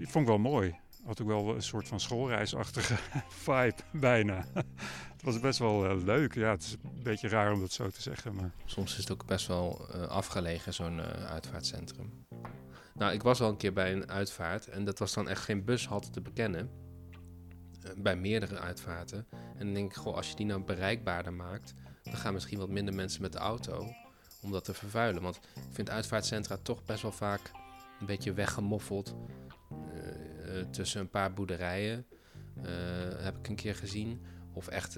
vond 0.02 0.16
ik 0.16 0.26
wel 0.26 0.38
mooi. 0.38 0.76
Had 1.06 1.22
ook 1.22 1.28
wel 1.28 1.56
een 1.56 1.64
soort 1.64 1.88
van 1.88 2.00
schoolreisachtige 2.00 2.96
vibe, 3.46 3.76
bijna. 3.92 4.46
het 5.14 5.24
was 5.24 5.40
best 5.40 5.60
wel 5.60 5.86
uh, 5.86 6.04
leuk. 6.04 6.34
Ja, 6.34 6.50
het 6.50 6.64
is 6.64 6.72
een 6.84 7.04
beetje 7.04 7.28
raar 7.28 7.54
om 7.54 7.60
dat 7.60 7.72
zo 7.72 7.90
te 7.90 8.02
zeggen. 8.02 8.36
Maar... 8.36 8.52
Soms 8.66 8.92
is 8.92 8.98
het 8.98 9.12
ook 9.12 9.26
best 9.26 9.48
wel 9.48 9.88
afgelegen, 9.92 10.74
zo'n 10.74 11.02
uitvaartcentrum. 11.02 12.26
Nou, 12.94 13.14
ik 13.14 13.24
was 13.24 13.42
al 13.42 13.50
een 13.50 13.58
keer 13.58 13.74
bij 13.74 13.92
een 13.92 14.10
uitvaart 14.10 14.68
en 14.68 14.86
dat 14.86 15.00
was 15.00 15.14
dan 15.14 15.30
echt 15.30 15.44
geen 15.44 15.66
bushalte 15.66 16.10
te 16.10 16.22
bekennen. 16.22 16.70
bij 17.98 18.16
meerdere 18.16 18.60
uitvaarten. 18.60 19.28
En 19.32 19.66
dan 19.66 19.74
denk 19.74 19.90
ik, 19.90 19.98
goh, 19.98 20.16
als 20.16 20.30
je 20.30 20.36
die 20.36 20.46
nou 20.46 20.64
bereikbaarder 20.64 21.34
maakt, 21.34 21.74
dan 22.04 22.16
gaan 22.16 22.34
misschien 22.34 22.60
wat 22.60 22.70
minder 22.70 22.94
mensen 22.94 23.22
met 23.22 23.32
de 23.32 23.38
auto 23.38 23.88
om 24.42 24.52
dat 24.52 24.64
te 24.64 24.74
vervuilen. 24.74 25.22
Want 25.22 25.36
ik 25.36 25.72
vind 25.72 25.90
uitvaartcentra 25.90 26.58
toch 26.62 26.84
best 26.84 27.02
wel 27.02 27.12
vaak 27.12 27.52
een 28.00 28.06
beetje 28.06 28.34
weggemoffeld 28.34 29.16
tussen 30.70 31.02
een 31.02 31.10
paar 31.10 31.34
boerderijen. 31.34 32.06
Uh, 32.58 32.64
heb 33.18 33.38
ik 33.38 33.48
een 33.48 33.56
keer 33.56 33.76
gezien. 33.76 34.22
Of 34.54 34.68
echt 34.68 34.94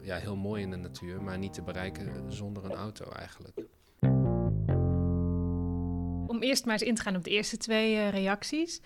ja, 0.00 0.16
heel 0.16 0.36
mooi 0.36 0.62
in 0.62 0.70
de 0.70 0.76
natuur, 0.76 1.22
maar 1.22 1.38
niet 1.38 1.52
te 1.52 1.62
bereiken 1.62 2.32
zonder 2.32 2.64
een 2.64 2.74
auto 2.74 3.10
eigenlijk 3.10 3.68
om 6.28 6.42
eerst 6.42 6.64
maar 6.64 6.74
eens 6.74 6.88
in 6.88 6.94
te 6.94 7.02
gaan 7.02 7.16
op 7.16 7.24
de 7.24 7.30
eerste 7.30 7.56
twee 7.56 7.94
uh, 7.94 8.10
reacties. 8.10 8.80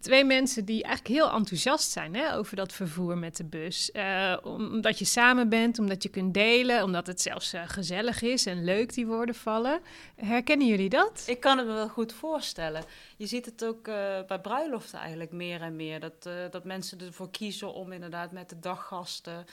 Twee 0.00 0.24
mensen 0.24 0.64
die 0.64 0.82
eigenlijk 0.82 1.14
heel 1.14 1.32
enthousiast 1.32 1.90
zijn 1.90 2.14
hè, 2.14 2.36
over 2.36 2.56
dat 2.56 2.72
vervoer 2.72 3.18
met 3.18 3.36
de 3.36 3.44
bus. 3.44 3.90
Uh, 3.92 4.36
omdat 4.42 4.98
je 4.98 5.04
samen 5.04 5.48
bent, 5.48 5.78
omdat 5.78 6.02
je 6.02 6.08
kunt 6.08 6.34
delen, 6.34 6.82
omdat 6.82 7.06
het 7.06 7.20
zelfs 7.20 7.54
uh, 7.54 7.62
gezellig 7.66 8.22
is 8.22 8.46
en 8.46 8.64
leuk 8.64 8.94
die 8.94 9.06
woorden 9.06 9.34
vallen. 9.34 9.80
Herkennen 10.16 10.66
jullie 10.66 10.88
dat? 10.88 11.24
Ik 11.26 11.40
kan 11.40 11.58
het 11.58 11.66
me 11.66 11.72
wel 11.72 11.88
goed 11.88 12.12
voorstellen. 12.12 12.84
Je 13.16 13.26
ziet 13.26 13.44
het 13.44 13.64
ook 13.64 13.84
bij 14.26 14.40
bruiloften 14.42 14.98
eigenlijk 14.98 15.32
meer 15.32 15.60
en 15.60 15.76
meer. 15.76 16.00
Dat, 16.00 16.28
dat 16.50 16.64
mensen 16.64 17.00
ervoor 17.00 17.30
kiezen 17.30 17.74
om 17.74 17.92
inderdaad 17.92 18.32
met 18.32 18.48
de 18.48 18.58
daggasten 18.58 19.44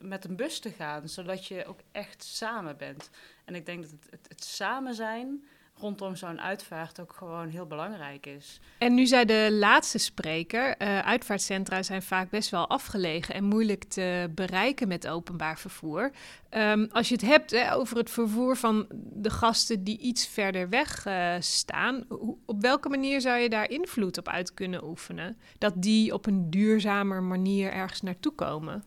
met 0.00 0.24
een 0.24 0.36
bus 0.36 0.58
te 0.58 0.70
gaan. 0.70 1.08
Zodat 1.08 1.46
je 1.46 1.66
ook 1.66 1.80
echt 1.92 2.24
samen 2.24 2.76
bent. 2.76 3.10
En 3.44 3.54
ik 3.54 3.66
denk 3.66 3.82
dat 3.82 3.90
het, 4.10 4.28
het 4.28 4.44
samen 4.44 4.94
zijn 4.94 5.44
rondom 5.78 6.16
zo'n 6.16 6.40
uitvaart 6.40 7.00
ook 7.00 7.12
gewoon 7.12 7.48
heel 7.48 7.66
belangrijk 7.66 8.26
is. 8.26 8.60
En 8.78 8.94
nu 8.94 9.06
zei 9.06 9.24
de 9.24 9.48
laatste 9.50 9.98
spreker, 9.98 10.82
uh, 10.82 10.98
uitvaartcentra 10.98 11.82
zijn 11.82 12.02
vaak 12.02 12.30
best 12.30 12.50
wel 12.50 12.68
afgelegen 12.68 13.34
en 13.34 13.44
moeilijk 13.44 13.84
te 13.84 14.30
bereiken 14.34 14.88
met 14.88 15.08
openbaar 15.08 15.58
vervoer. 15.58 16.10
Um, 16.50 16.88
als 16.90 17.08
je 17.08 17.14
het 17.14 17.24
hebt 17.24 17.50
hè, 17.50 17.74
over 17.74 17.96
het 17.96 18.10
vervoer 18.10 18.56
van 18.56 18.86
de 19.12 19.30
gasten 19.30 19.84
die 19.84 19.98
iets 19.98 20.26
verder 20.26 20.68
weg 20.68 21.06
uh, 21.06 21.34
staan, 21.38 22.06
op 22.46 22.60
welke 22.60 22.88
manier 22.88 23.20
zou 23.20 23.38
je 23.38 23.48
daar 23.48 23.70
invloed 23.70 24.18
op 24.18 24.28
uit 24.28 24.54
kunnen 24.54 24.84
oefenen? 24.84 25.38
Dat 25.58 25.72
die 25.76 26.12
op 26.12 26.26
een 26.26 26.50
duurzamer 26.50 27.22
manier 27.22 27.72
ergens 27.72 28.02
naartoe 28.02 28.34
komen? 28.34 28.84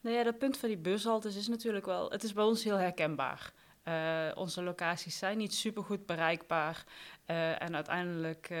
Nou 0.00 0.16
ja, 0.16 0.22
dat 0.22 0.38
punt 0.38 0.56
van 0.56 0.68
die 0.68 0.78
bushaltes 0.78 1.36
is 1.36 1.48
natuurlijk 1.48 1.86
wel, 1.86 2.10
het 2.10 2.22
is 2.22 2.32
bij 2.32 2.44
ons 2.44 2.64
heel 2.64 2.76
herkenbaar. 2.76 3.52
Uh, 3.84 4.30
onze 4.34 4.62
locaties 4.62 5.18
zijn 5.18 5.38
niet 5.38 5.54
super 5.54 5.82
goed 5.82 6.06
bereikbaar. 6.06 6.84
Uh, 7.26 7.62
en 7.62 7.74
uiteindelijk 7.74 8.50
uh, 8.50 8.58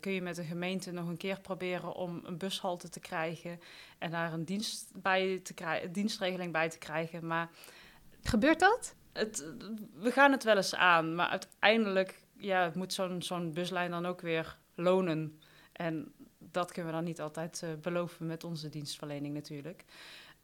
kun 0.00 0.12
je 0.12 0.22
met 0.22 0.36
de 0.36 0.44
gemeente 0.44 0.92
nog 0.92 1.08
een 1.08 1.16
keer 1.16 1.40
proberen 1.40 1.94
om 1.94 2.20
een 2.24 2.38
bushalte 2.38 2.88
te 2.88 3.00
krijgen 3.00 3.60
en 3.98 4.10
daar 4.10 4.32
een 4.32 4.44
dienst 4.44 4.90
bij 4.94 5.40
te 5.42 5.54
krijgen, 5.54 5.92
dienstregeling 5.92 6.52
bij 6.52 6.68
te 6.68 6.78
krijgen. 6.78 7.26
Maar 7.26 7.50
gebeurt 8.22 8.60
dat? 8.60 8.94
Het, 9.12 9.54
we 9.94 10.10
gaan 10.10 10.32
het 10.32 10.44
wel 10.44 10.56
eens 10.56 10.74
aan, 10.74 11.14
maar 11.14 11.28
uiteindelijk 11.28 12.20
ja, 12.36 12.72
moet 12.74 12.92
zo'n 12.92 13.22
zo'n 13.22 13.52
buslijn 13.52 13.90
dan 13.90 14.06
ook 14.06 14.20
weer 14.20 14.58
lonen. 14.74 15.40
En 15.72 16.12
dat 16.38 16.72
kunnen 16.72 16.90
we 16.90 16.96
dan 16.96 17.06
niet 17.06 17.20
altijd 17.20 17.64
beloven 17.80 18.26
met 18.26 18.44
onze 18.44 18.68
dienstverlening 18.68 19.34
natuurlijk. 19.34 19.84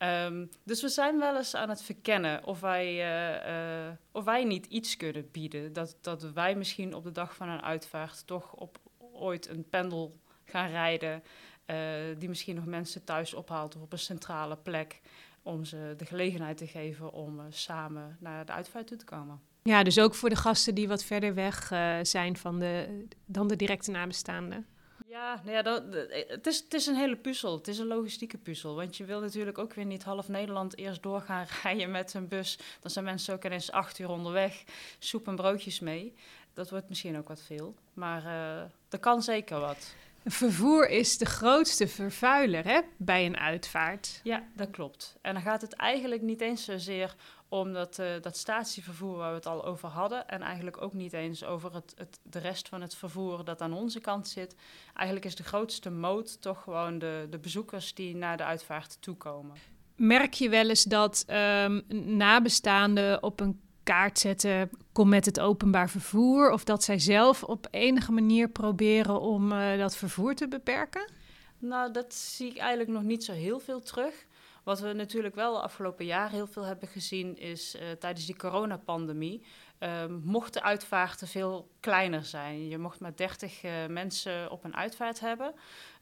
Um, 0.03 0.49
dus 0.65 0.83
we 0.83 0.89
zijn 0.89 1.19
wel 1.19 1.37
eens 1.37 1.55
aan 1.55 1.69
het 1.69 1.83
verkennen 1.83 2.45
of 2.45 2.61
wij, 2.61 2.87
uh, 2.87 3.87
uh, 3.87 3.93
of 4.13 4.25
wij 4.25 4.45
niet 4.45 4.67
iets 4.67 4.97
kunnen 4.97 5.31
bieden. 5.31 5.73
Dat, 5.73 5.97
dat 6.01 6.33
wij 6.33 6.55
misschien 6.55 6.95
op 6.95 7.05
de 7.05 7.13
dag 7.13 7.35
van 7.35 7.49
een 7.49 7.63
uitvaart 7.63 8.27
toch 8.27 8.53
op 8.53 8.79
ooit 9.13 9.49
een 9.49 9.69
pendel 9.69 10.21
gaan 10.45 10.71
rijden. 10.71 11.23
Uh, 11.67 11.77
die 12.19 12.29
misschien 12.29 12.55
nog 12.55 12.65
mensen 12.65 13.05
thuis 13.05 13.35
ophaalt 13.35 13.77
of 13.77 13.83
op 13.83 13.93
een 13.93 13.99
centrale 13.99 14.57
plek. 14.57 15.01
Om 15.43 15.65
ze 15.65 15.95
de 15.97 16.05
gelegenheid 16.05 16.57
te 16.57 16.67
geven 16.67 17.13
om 17.13 17.41
samen 17.49 18.17
naar 18.21 18.47
de 18.47 18.53
uitvaart 18.53 18.87
toe 18.87 18.97
te 18.97 19.05
komen. 19.05 19.41
Ja, 19.63 19.83
dus 19.83 19.99
ook 19.99 20.15
voor 20.15 20.29
de 20.29 20.37
gasten 20.37 20.75
die 20.75 20.89
wat 20.89 21.05
verder 21.05 21.35
weg 21.35 21.73
zijn 22.03 22.37
van 22.37 22.59
de, 22.59 23.05
dan 23.27 23.49
de 23.49 23.57
directe 23.57 23.91
nabestaanden. 23.91 24.67
Ja, 25.09 25.41
nou 25.45 25.63
dat, 25.63 25.83
het, 26.29 26.47
is, 26.47 26.59
het 26.59 26.75
is 26.75 26.87
een 26.87 26.95
hele 26.95 27.17
puzzel. 27.17 27.57
Het 27.57 27.69
is 27.69 27.79
een 27.79 27.87
logistieke 27.87 28.39
puzzel. 28.39 28.75
Want 28.75 28.97
je 28.97 29.05
wil 29.05 29.21
natuurlijk 29.21 29.59
ook 29.59 29.75
weer 29.75 29.85
niet 29.85 30.03
half 30.03 30.29
Nederland 30.29 30.77
eerst 30.77 31.03
door 31.03 31.21
gaan 31.21 31.47
rijden 31.63 31.91
met 31.91 32.15
een 32.15 32.29
bus. 32.29 32.59
Dan 32.81 32.91
zijn 32.91 33.05
mensen 33.05 33.35
ook 33.35 33.45
ineens 33.45 33.71
acht 33.71 33.99
uur 33.99 34.09
onderweg. 34.09 34.65
Soep 34.99 35.27
en 35.27 35.37
broodjes 35.37 35.81
mee. 35.81 36.15
Dat 36.53 36.71
wordt 36.71 36.89
misschien 36.89 37.19
ook 37.19 37.29
wat 37.29 37.43
veel. 37.43 37.75
Maar 37.93 38.25
uh, 38.25 38.61
er 38.89 38.99
kan 39.01 39.23
zeker 39.23 39.61
wat. 39.61 39.95
Vervoer 40.31 40.89
is 40.89 41.19
de 41.19 41.25
grootste 41.25 41.89
vervuiler 41.89 42.65
hè, 42.65 42.81
bij 42.97 43.27
een 43.27 43.37
uitvaart. 43.37 44.21
Ja, 44.23 44.43
dat 44.57 44.71
klopt. 44.71 45.17
En 45.21 45.35
dan 45.35 45.43
gaat 45.43 45.61
het 45.61 45.73
eigenlijk 45.73 46.23
niet 46.23 46.41
eens 46.41 46.65
zozeer 46.65 47.15
om 47.49 47.73
dat, 47.73 47.99
uh, 47.99 48.07
dat 48.21 48.37
statievervoer 48.37 49.17
waar 49.17 49.31
we 49.31 49.37
het 49.37 49.47
al 49.47 49.65
over 49.65 49.89
hadden. 49.89 50.29
En 50.29 50.43
eigenlijk 50.43 50.83
ook 50.83 50.93
niet 50.93 51.13
eens 51.13 51.45
over 51.45 51.75
het, 51.75 51.95
het, 51.97 52.19
de 52.23 52.39
rest 52.39 52.69
van 52.69 52.81
het 52.81 52.95
vervoer 52.95 53.45
dat 53.45 53.61
aan 53.61 53.73
onze 53.73 54.01
kant 54.01 54.29
zit. 54.29 54.55
Eigenlijk 54.95 55.27
is 55.27 55.35
de 55.35 55.43
grootste 55.43 55.91
moot 55.91 56.41
toch 56.43 56.63
gewoon 56.63 56.99
de, 56.99 57.27
de 57.31 57.39
bezoekers 57.39 57.95
die 57.95 58.17
naar 58.17 58.37
de 58.37 58.45
uitvaart 58.45 59.03
toekomen. 59.03 59.57
Merk 59.97 60.35
je 60.35 60.49
wel 60.49 60.69
eens 60.69 60.85
dat 60.85 61.25
um, 61.29 61.85
nabestaanden 62.17 63.23
op 63.23 63.41
een 63.41 63.61
kaart 63.89 64.19
zetten, 64.19 64.71
kom 64.93 65.09
met 65.09 65.25
het 65.25 65.41
openbaar 65.41 65.91
vervoer? 65.91 66.51
Of 66.51 66.65
dat 66.65 66.85
zij 66.85 66.99
zelf 66.99 67.43
op 67.45 67.67
enige 67.71 68.13
manier 68.13 68.49
proberen 68.49 69.21
om 69.21 69.53
uh, 69.53 69.79
dat 69.79 69.97
vervoer 69.97 70.35
te 70.35 70.49
beperken? 70.49 71.11
Nou, 71.59 71.93
dat 71.93 72.15
zie 72.15 72.51
ik 72.51 72.57
eigenlijk 72.57 72.91
nog 72.91 73.03
niet 73.03 73.25
zo 73.25 73.33
heel 73.33 73.61
veel 73.61 73.81
terug. 73.81 74.27
Wat 74.65 74.81
we 74.81 74.93
natuurlijk 74.93 75.35
wel 75.35 75.53
de 75.53 75.61
afgelopen 75.61 76.05
jaar 76.05 76.31
heel 76.31 76.47
veel 76.47 76.63
hebben 76.65 76.89
gezien, 76.89 77.39
is 77.39 77.75
uh, 77.75 77.83
tijdens 77.99 78.27
die 78.27 78.37
coronapandemie. 78.37 79.43
Uh, 79.81 80.05
mochten 80.23 80.63
uitvaarten 80.63 81.29
veel 81.29 81.71
kleiner 81.81 82.25
zijn. 82.25 82.69
Je 82.69 82.79
mocht 82.79 83.01
maar 83.01 83.17
30 83.17 83.63
uh, 83.63 83.73
mensen 83.89 84.51
op 84.51 84.65
een 84.65 84.77
uitvaart 84.77 85.21
hebben. 85.21 85.55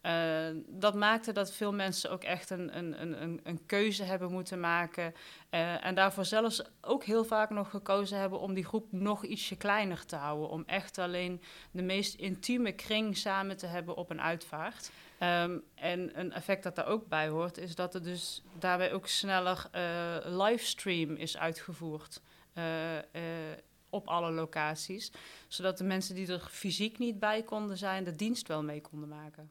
Uh, 0.07 0.47
dat 0.67 0.95
maakte 0.95 1.33
dat 1.33 1.53
veel 1.53 1.73
mensen 1.73 2.11
ook 2.11 2.25
echt 2.25 2.51
een, 2.51 2.77
een, 2.77 3.23
een, 3.23 3.41
een 3.43 3.67
keuze 3.67 4.03
hebben 4.03 4.33
moeten 4.33 4.61
maken. 4.61 5.15
Uh, 5.51 5.85
en 5.85 5.95
daarvoor 5.95 6.25
zelfs 6.25 6.63
ook 6.81 7.05
heel 7.05 7.25
vaak 7.25 7.51
nog 7.51 7.71
gekozen 7.71 8.19
hebben 8.19 8.41
om 8.41 8.55
die 8.55 8.65
groep 8.65 8.93
nog 8.93 9.25
ietsje 9.25 9.57
kleiner 9.57 10.07
te 10.07 10.17
houden. 10.17 10.49
Om 10.49 10.63
echt 10.67 10.99
alleen 10.99 11.43
de 11.71 11.83
meest 11.83 12.15
intieme 12.15 12.73
kring 12.73 13.17
samen 13.17 13.57
te 13.57 13.67
hebben 13.67 13.97
op 13.97 14.11
een 14.11 14.21
uitvaart. 14.21 14.91
Um, 15.23 15.63
en 15.75 16.19
een 16.19 16.33
effect 16.33 16.63
dat 16.63 16.77
daar 16.77 16.87
ook 16.87 17.09
bij 17.09 17.29
hoort, 17.29 17.59
is 17.59 17.75
dat 17.75 17.95
er 17.95 18.03
dus 18.03 18.43
daarbij 18.59 18.93
ook 18.93 19.07
sneller 19.07 19.67
uh, 19.75 20.17
livestream 20.23 21.15
is 21.15 21.37
uitgevoerd. 21.37 22.21
op 23.91 24.09
alle 24.09 24.31
locaties. 24.31 25.13
Zodat 25.49 25.79
de 25.79 25.85
mensen 25.85 26.15
die 26.15 26.33
er 26.33 26.49
fysiek 26.51 26.99
niet 26.99 27.19
bij 27.19 27.43
konden 27.43 27.77
zijn, 27.77 28.05
de 28.05 28.17
dienst 28.17 28.49
wel 28.49 28.63
mee 28.63 28.81
konden 28.81 29.09
maken. 29.09 29.51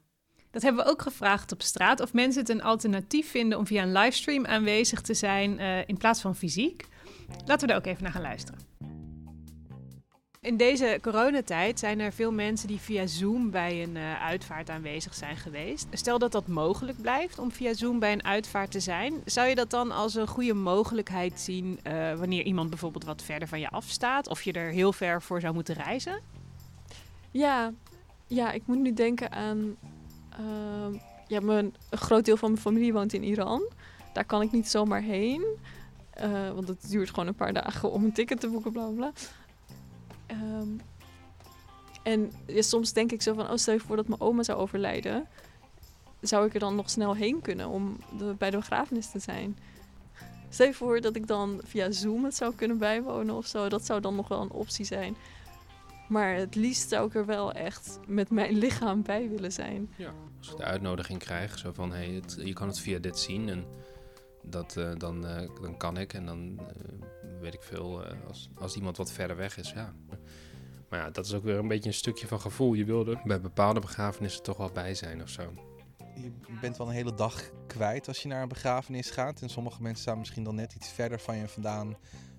Dat 0.55 0.63
hebben 0.63 0.83
we 0.83 0.91
ook 0.91 1.01
gevraagd 1.01 1.51
op 1.51 1.61
straat. 1.61 1.99
Of 1.99 2.13
mensen 2.13 2.41
het 2.41 2.49
een 2.49 2.63
alternatief 2.63 3.31
vinden 3.31 3.57
om 3.57 3.67
via 3.67 3.83
een 3.83 3.91
livestream 3.91 4.45
aanwezig 4.45 5.01
te 5.01 5.13
zijn 5.13 5.59
uh, 5.59 5.87
in 5.87 5.97
plaats 5.97 6.21
van 6.21 6.35
fysiek. 6.35 6.87
Laten 7.45 7.59
we 7.59 7.67
daar 7.67 7.77
ook 7.77 7.85
even 7.85 8.03
naar 8.03 8.11
gaan 8.11 8.21
luisteren. 8.21 8.59
In 10.41 10.57
deze 10.57 10.99
coronatijd 11.01 11.79
zijn 11.79 11.99
er 11.99 12.13
veel 12.13 12.31
mensen 12.31 12.67
die 12.67 12.79
via 12.79 13.07
Zoom 13.07 13.51
bij 13.51 13.83
een 13.83 13.95
uh, 13.95 14.21
uitvaart 14.21 14.69
aanwezig 14.69 15.13
zijn 15.13 15.37
geweest. 15.37 15.87
Stel 15.91 16.19
dat 16.19 16.31
dat 16.31 16.47
mogelijk 16.47 17.01
blijft 17.01 17.39
om 17.39 17.51
via 17.51 17.73
Zoom 17.73 17.99
bij 17.99 18.11
een 18.11 18.25
uitvaart 18.25 18.71
te 18.71 18.79
zijn. 18.79 19.13
Zou 19.25 19.47
je 19.47 19.55
dat 19.55 19.69
dan 19.69 19.91
als 19.91 20.15
een 20.15 20.27
goede 20.27 20.53
mogelijkheid 20.53 21.39
zien 21.39 21.79
uh, 21.87 22.13
wanneer 22.13 22.43
iemand 22.43 22.69
bijvoorbeeld 22.69 23.05
wat 23.05 23.23
verder 23.23 23.47
van 23.47 23.59
je 23.59 23.69
afstaat? 23.69 24.27
Of 24.27 24.41
je 24.41 24.51
er 24.51 24.71
heel 24.71 24.93
ver 24.93 25.21
voor 25.21 25.39
zou 25.39 25.53
moeten 25.53 25.75
reizen? 25.75 26.19
Ja, 27.31 27.73
ja 28.27 28.51
ik 28.51 28.61
moet 28.65 28.79
nu 28.79 28.93
denken 28.93 29.31
aan 29.31 29.77
Uh, 30.39 30.99
ja, 31.27 31.39
mijn, 31.39 31.75
een 31.89 31.97
groot 31.97 32.25
deel 32.25 32.37
van 32.37 32.49
mijn 32.49 32.61
familie 32.61 32.93
woont 32.93 33.13
in 33.13 33.23
Iran. 33.23 33.63
daar 34.13 34.25
kan 34.25 34.41
ik 34.41 34.51
niet 34.51 34.69
zomaar 34.69 35.01
heen. 35.01 35.45
Eh, 36.09 36.51
want 36.51 36.67
het 36.67 36.89
duurt 36.89 37.09
gewoon 37.09 37.27
een 37.27 37.35
paar 37.35 37.53
dagen 37.53 37.91
om 37.91 38.03
een 38.03 38.13
ticket 38.13 38.39
te 38.39 38.47
boeken, 38.47 38.71
bla 38.71 38.87
bla. 38.87 39.11
Ehm, 40.25 40.69
en 42.03 42.31
soms 42.47 42.93
denk 42.93 43.11
ik 43.11 43.21
zo 43.21 43.33
van, 43.33 43.49
oh 43.49 43.55
stel 43.55 43.73
je 43.73 43.79
voor 43.79 43.95
dat 43.95 44.07
mijn 44.07 44.21
oma 44.21 44.43
zou 44.43 44.59
overlijden. 44.59 45.27
Zou 46.21 46.45
ik 46.45 46.53
er 46.53 46.59
dan 46.59 46.75
nog 46.75 46.89
snel 46.89 47.15
heen 47.15 47.41
kunnen 47.41 47.67
om 47.67 47.97
bij 48.37 48.49
de 48.49 48.57
begrafenis 48.57 49.09
te 49.11 49.19
zijn? 49.19 49.57
Stel 50.49 50.67
je 50.67 50.73
voor 50.73 51.01
dat 51.01 51.15
ik 51.15 51.27
dan 51.27 51.61
via 51.63 51.91
Zoom 51.91 52.23
het 52.23 52.35
zou 52.35 52.55
kunnen 52.55 52.77
bijwonen 52.77 53.35
of 53.35 53.45
zo. 53.45 53.69
Dat 53.69 53.85
zou 53.85 54.01
dan 54.01 54.15
nog 54.15 54.27
wel 54.27 54.41
een 54.41 54.51
optie 54.51 54.85
zijn. 54.85 55.15
Maar 56.07 56.35
het 56.35 56.55
liefst 56.55 56.89
zou 56.89 57.07
ik 57.07 57.15
er 57.15 57.25
wel 57.25 57.51
echt 57.51 57.99
met 58.07 58.29
mijn 58.29 58.57
lichaam 58.65 59.03
bij 59.03 59.29
willen 59.29 59.51
zijn. 59.51 59.93
Ja. 59.97 60.13
Als 60.37 60.51
ik 60.51 60.57
de 60.57 60.63
uitnodiging 60.63 61.19
krijg, 61.19 61.57
zo 61.57 61.71
van 61.73 61.91
hey, 61.91 62.09
het, 62.09 62.37
je 62.43 62.53
kan 62.53 62.67
het 62.67 62.79
via 62.79 62.99
dit 62.99 63.19
zien 63.19 63.49
en 63.49 63.65
dat, 64.41 64.77
eh, 64.77 64.91
dan, 64.97 65.27
eh, 65.27 65.49
dan 65.61 65.77
kan 65.77 65.97
ik. 65.97 66.13
En 66.13 66.25
dan 66.25 66.59
eh, 66.59 67.41
weet 67.45 67.53
ik 67.53 67.63
veel, 67.63 68.05
eh, 68.05 68.27
als, 68.27 68.49
als 68.59 68.75
iemand 68.75 68.97
wat 68.97 69.11
verder 69.11 69.35
weg 69.35 69.57
is, 69.57 69.71
ja. 69.71 69.93
Maar 70.89 70.99
ja, 70.99 71.09
dat 71.09 71.25
is 71.25 71.33
ook 71.33 71.43
weer 71.43 71.57
een 71.57 71.67
beetje 71.67 71.89
een 71.89 71.95
stukje 71.95 72.27
van 72.27 72.39
gevoel. 72.39 72.73
Je 72.73 72.85
wil 72.85 73.07
er 73.07 73.21
bij 73.23 73.41
bepaalde 73.41 73.79
begrafenissen 73.79 74.43
toch 74.43 74.57
wel 74.57 74.71
bij 74.71 74.95
zijn 74.95 75.21
of 75.21 75.29
zo. 75.29 75.53
Je 76.15 76.31
bent 76.61 76.77
wel 76.77 76.87
een 76.87 76.93
hele 76.93 77.13
dag 77.13 77.51
kwijt 77.67 78.07
als 78.07 78.21
je 78.21 78.27
naar 78.27 78.41
een 78.41 78.47
begrafenis 78.47 79.09
gaat. 79.09 79.41
En 79.41 79.49
sommige 79.49 79.81
mensen 79.81 80.01
staan 80.01 80.17
misschien 80.17 80.43
dan 80.43 80.55
net 80.55 80.73
iets 80.73 80.89
verder 80.89 81.19
van 81.19 81.37
je 81.37 81.47
vandaan. 81.47 81.97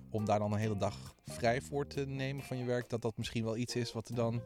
Om 0.09 0.25
daar 0.25 0.39
dan 0.39 0.51
een 0.51 0.59
hele 0.59 0.77
dag 0.77 1.15
vrij 1.25 1.61
voor 1.61 1.87
te 1.87 2.05
nemen 2.05 2.43
van 2.43 2.57
je 2.57 2.65
werk. 2.65 2.89
Dat 2.89 3.01
dat 3.01 3.17
misschien 3.17 3.43
wel 3.43 3.57
iets 3.57 3.75
is 3.75 3.93
wat 3.93 4.09
er 4.09 4.15
dan. 4.15 4.41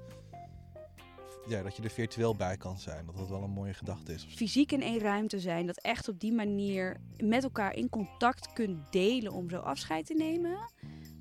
Ja, 1.47 1.63
dat 1.63 1.75
je 1.75 1.83
er 1.83 1.89
virtueel 1.89 2.35
bij 2.35 2.57
kan 2.57 2.77
zijn. 2.77 3.05
Dat 3.05 3.17
dat 3.17 3.29
wel 3.29 3.43
een 3.43 3.49
mooie 3.49 3.73
gedachte 3.73 4.13
is. 4.13 4.27
Fysiek 4.29 4.71
in 4.71 4.81
één 4.81 4.99
ruimte 4.99 5.39
zijn, 5.39 5.65
dat 5.65 5.77
echt 5.81 6.07
op 6.07 6.19
die 6.19 6.33
manier 6.33 6.97
met 7.17 7.43
elkaar 7.43 7.75
in 7.75 7.89
contact 7.89 8.53
kunt 8.53 8.91
delen 8.91 9.31
om 9.31 9.49
zo 9.49 9.57
afscheid 9.57 10.05
te 10.05 10.13
nemen, 10.13 10.71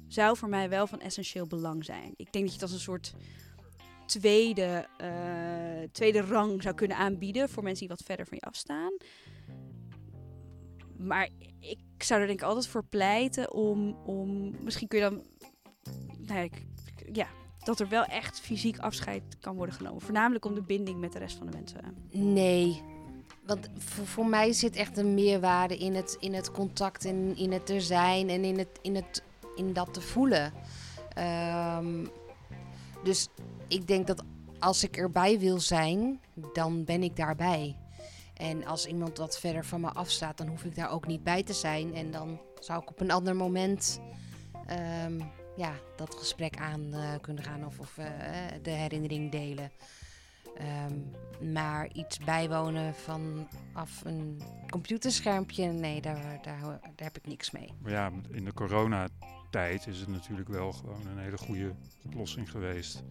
zou 0.09 0.37
voor 0.37 0.49
mij 0.49 0.69
wel 0.69 0.87
van 0.87 1.01
essentieel 1.01 1.47
belang 1.47 1.85
zijn. 1.85 2.13
Ik 2.17 2.33
denk 2.33 2.45
dat 2.45 2.55
je 2.55 2.61
het 2.61 2.63
als 2.63 2.73
een 2.73 2.79
soort 2.79 3.15
tweede, 4.07 4.87
eh, 4.97 5.91
tweede 5.93 6.21
rang 6.21 6.63
zou 6.63 6.75
kunnen 6.75 6.97
aanbieden 6.97 7.49
voor 7.49 7.63
mensen 7.63 7.87
die 7.87 7.97
wat 7.97 8.07
verder 8.07 8.27
van 8.27 8.39
je 8.41 8.47
afstaan. 8.47 8.93
Maar 11.01 11.29
ik 11.61 12.03
zou 12.03 12.21
er 12.21 12.27
denk 12.27 12.41
ik 12.41 12.47
altijd 12.47 12.67
voor 12.67 12.85
pleiten 12.85 13.53
om, 13.53 13.97
om 14.05 14.55
misschien 14.63 14.89
kun 14.89 14.99
je 14.99 15.11
dan, 15.11 15.23
nou 16.27 16.51
ja, 17.13 17.27
dat 17.65 17.81
er 17.81 17.89
wel 17.89 18.05
echt 18.05 18.41
fysiek 18.41 18.79
afscheid 18.79 19.23
kan 19.41 19.57
worden 19.57 19.75
genomen. 19.75 20.01
Voornamelijk 20.01 20.45
om 20.45 20.55
de 20.55 20.63
binding 20.63 21.01
met 21.01 21.13
de 21.13 21.19
rest 21.19 21.37
van 21.37 21.47
de 21.47 21.57
mensen. 21.57 21.81
Nee. 22.11 22.83
Want 23.47 23.69
voor, 23.77 24.07
voor 24.07 24.27
mij 24.27 24.53
zit 24.53 24.77
echt 24.77 24.97
een 24.97 25.15
meerwaarde 25.15 25.77
in 25.77 25.95
het, 25.95 26.17
in 26.21 26.35
het 26.35 26.51
contact 26.51 27.05
en 27.05 27.37
in 27.37 27.53
het 27.53 27.71
er 27.71 27.81
zijn 27.81 28.29
en 28.29 28.45
in, 28.45 28.59
het, 28.59 28.79
in, 28.83 28.95
het, 28.95 29.23
in 29.57 29.73
dat 29.73 29.95
te 29.95 30.01
voelen. 30.01 30.53
Ehm, 31.15 32.07
dus 33.05 33.29
ik 33.69 33.87
denk 33.87 34.07
dat 34.07 34.23
als 34.59 34.85
ik 34.85 34.97
erbij 34.97 35.39
wil 35.39 35.61
zijn, 35.61 36.21
dan 36.53 36.85
ben 36.85 37.03
ik 37.03 37.17
daarbij. 37.17 37.77
En 38.41 38.67
als 38.67 38.87
iemand 38.87 39.19
wat 39.19 39.39
verder 39.39 39.65
van 39.65 39.81
me 39.81 39.89
afstaat, 39.89 40.39
dan 40.39 40.47
hoef 40.47 40.65
ik 40.65 40.75
daar 40.75 40.91
ook 40.91 41.07
niet 41.07 41.25
bij 41.25 41.43
te 41.43 41.53
zijn. 41.53 41.95
En 41.95 42.11
dan 42.11 42.41
zou 42.61 42.83
ik 42.83 42.91
op 42.91 43.01
een 43.01 43.11
ander 43.11 43.37
moment 43.37 44.01
ehm, 44.67 45.21
ja, 45.57 45.73
dat 45.97 46.15
gesprek 46.15 46.57
aan 46.57 46.95
eh, 46.95 47.15
kunnen 47.21 47.45
gaan 47.45 47.67
of, 47.67 47.79
of 47.79 47.99
eh, 47.99 48.07
de 48.63 48.71
herinnering 48.71 49.31
delen. 49.31 49.71
Ehm, 50.57 51.53
maar 51.53 51.93
iets 51.93 52.19
bijwonen 52.19 52.95
vanaf 52.95 54.05
een 54.05 54.43
computerschermpje, 54.71 55.67
nee, 55.67 56.01
daar, 56.01 56.39
daar, 56.43 56.61
daar 56.61 56.81
heb 56.97 57.17
ik 57.17 57.27
niks 57.27 57.51
mee. 57.51 57.73
Maar 57.83 57.93
ja, 57.93 58.11
in 58.31 58.45
de 58.45 58.53
coronatijd 58.53 59.87
is 59.87 59.99
het 59.99 60.09
natuurlijk 60.09 60.49
wel 60.49 60.73
gewoon 60.73 61.07
een 61.07 61.19
hele 61.19 61.39
goede 61.39 61.75
oplossing 62.05 62.51
geweest 62.51 63.03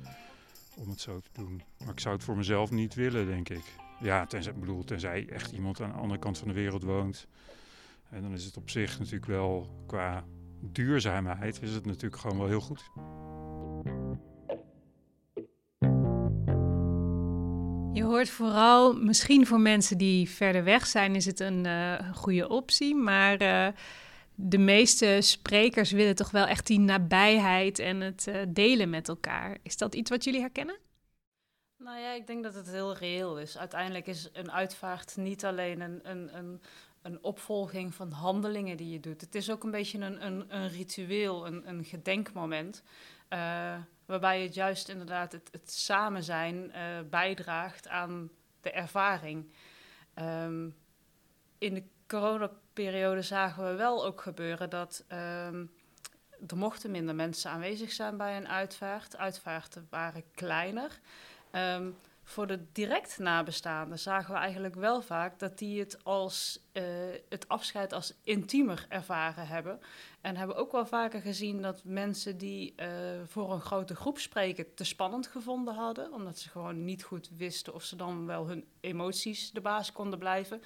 om 0.78 0.90
het 0.90 1.02
zo 1.02 1.20
te 1.20 1.30
doen. 1.34 1.64
Maar 1.78 1.94
ik 1.94 2.00
zou 2.00 2.16
het 2.16 2.24
voor 2.24 2.38
mezelf 2.38 2.72
niet 2.72 2.94
willen, 2.94 3.26
denk 3.26 3.50
ik. 3.50 3.64
Ja, 4.02 4.26
tenzij, 4.26 4.54
bedoel, 4.54 4.84
tenzij 4.84 5.28
echt 5.30 5.52
iemand 5.52 5.82
aan 5.82 5.92
de 5.92 5.98
andere 5.98 6.20
kant 6.20 6.38
van 6.38 6.48
de 6.48 6.54
wereld 6.54 6.84
woont. 6.84 7.28
En 8.10 8.22
dan 8.22 8.34
is 8.34 8.46
het 8.46 8.58
op 8.58 8.70
zich 8.70 9.00
natuurlijk 9.00 9.26
wel 9.26 9.84
qua 9.88 10.24
duurzaamheid 10.62 11.62
is 11.62 11.74
het 11.74 11.86
natuurlijk 11.86 12.22
gewoon 12.22 12.38
wel 12.38 12.48
heel 12.48 12.62
goed. 12.62 12.90
Je 17.94 18.04
hoort 18.04 18.30
vooral, 18.30 18.94
misschien 18.94 19.46
voor 19.46 19.60
mensen 19.60 19.98
die 19.98 20.30
verder 20.30 20.64
weg 20.64 20.86
zijn, 20.88 21.16
is 21.16 21.26
het 21.26 21.40
een 21.40 21.66
eh, 21.66 22.14
goede 22.14 22.50
optie. 22.50 22.96
Maar 22.96 23.38
eh, 23.38 23.68
de 24.36 24.58
meeste 24.58 25.18
sprekers 25.22 25.92
willen 25.92 26.16
toch 26.16 26.32
wel 26.32 26.46
echt 26.46 26.68
die 26.68 26.80
nabijheid 26.80 27.80
en 27.80 28.02
het 28.02 28.28
eh, 28.28 28.36
delen 28.48 28.90
met 28.90 29.08
elkaar. 29.08 29.58
Is 29.64 29.78
dat 29.78 29.96
iets 29.96 30.10
wat 30.10 30.24
jullie 30.24 30.40
herkennen? 30.40 30.78
Nou 31.80 32.00
ja, 32.00 32.12
ik 32.12 32.28
denk 32.28 32.44
dat 32.44 32.54
het 32.54 32.68
heel 32.68 32.96
reëel 32.96 33.40
is. 33.40 33.58
Uiteindelijk 33.58 34.08
is 34.08 34.30
een 34.34 34.52
uitvaart 34.52 35.18
niet 35.18 35.46
alleen 35.46 35.82
een, 35.82 36.00
een, 36.10 36.38
een, 36.38 36.62
een 37.02 37.24
opvolging 37.24 37.94
van 37.94 38.12
handelingen 38.12 38.78
die 38.78 38.90
je 38.90 39.00
doet. 39.00 39.22
Het 39.22 39.36
is 39.36 39.52
ook 39.52 39.64
een 39.64 39.72
beetje 39.72 40.00
een, 40.00 40.26
een, 40.26 40.56
een 40.56 40.70
ritueel, 40.70 41.48
een, 41.48 41.70
een 41.70 41.84
gedenkmoment. 41.84 42.84
eh, 43.28 43.76
waarbij 44.06 44.42
het 44.44 44.54
juist 44.54 44.90
inderdaad 44.90 45.32
het, 45.32 45.50
het 45.52 45.72
samen 45.72 46.24
zijn 46.24 46.72
eh, 46.72 46.84
bijdraagt 47.10 47.88
aan 47.88 48.30
de 48.62 48.72
ervaring. 48.72 49.54
Ehm, 50.14 50.70
in 51.58 51.74
de 51.74 51.84
coronaperiode 52.08 53.22
zagen 53.22 53.66
we 53.66 53.76
wel 53.76 54.06
ook 54.06 54.22
gebeuren 54.22 54.70
dat 54.70 55.04
ehm, 55.08 55.66
er 56.48 56.58
mochten 56.58 56.92
minder 56.92 57.16
mensen 57.16 57.52
aanwezig 57.52 57.92
zijn 57.92 58.18
bij 58.18 58.38
een 58.38 58.48
uitvaart. 58.48 59.18
Uitvaarten 59.18 59.88
waren 59.90 60.24
kleiner. 60.32 61.00
Ehm, 61.52 61.92
voor 62.30 62.48
de 62.48 62.66
direct 62.72 63.18
nabestaanden 63.18 64.00
zagen 64.00 64.34
we 64.34 64.40
eigenlijk 64.40 64.76
wel 64.76 65.02
vaak 65.02 65.40
dat 65.40 65.58
die 65.58 65.80
het 65.80 66.04
als 66.04 66.60
eh, 66.72 66.84
het 67.30 67.48
afscheid 67.48 67.94
als 67.94 68.14
intiemer 68.24 68.86
ervaren 68.90 69.48
hebben. 69.48 69.80
En 70.22 70.36
hebben 70.36 70.56
ook 70.56 70.72
wel 70.72 70.86
vaker 70.86 71.22
gezien 71.22 71.62
dat 71.62 71.84
mensen 71.84 72.38
die 72.38 72.74
eh, 72.76 72.88
voor 73.26 73.52
een 73.52 73.62
grote 73.62 73.96
groep 73.96 74.20
spreken 74.20 74.74
te 74.74 74.84
spannend 74.84 75.28
gevonden 75.28 75.74
hadden, 75.74 76.14
omdat 76.14 76.40
ze 76.40 76.50
gewoon 76.50 76.86
niet 76.86 77.04
goed 77.04 77.30
wisten 77.38 77.74
of 77.74 77.84
ze 77.84 77.96
dan 77.96 78.26
wel 78.26 78.48
hun 78.48 78.66
emoties 78.80 79.52
de 79.52 79.62
baas 79.62 79.92
konden 79.92 80.20
blijven, 80.20 80.62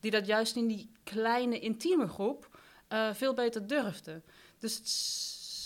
die 0.00 0.10
dat 0.10 0.26
juist 0.26 0.56
in 0.56 0.66
die 0.66 0.90
kleine 1.04 1.58
intieme 1.58 2.08
groep 2.08 2.58
eh, 2.88 3.14
veel 3.14 3.34
beter 3.34 3.66
durfden. 3.66 4.24
Dus 4.58 4.76
het 4.76 4.88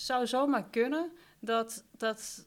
zou 0.06 0.26
zomaar 0.26 0.64
kunnen 0.70 1.12
dat, 1.38 1.84
dat 1.96 2.46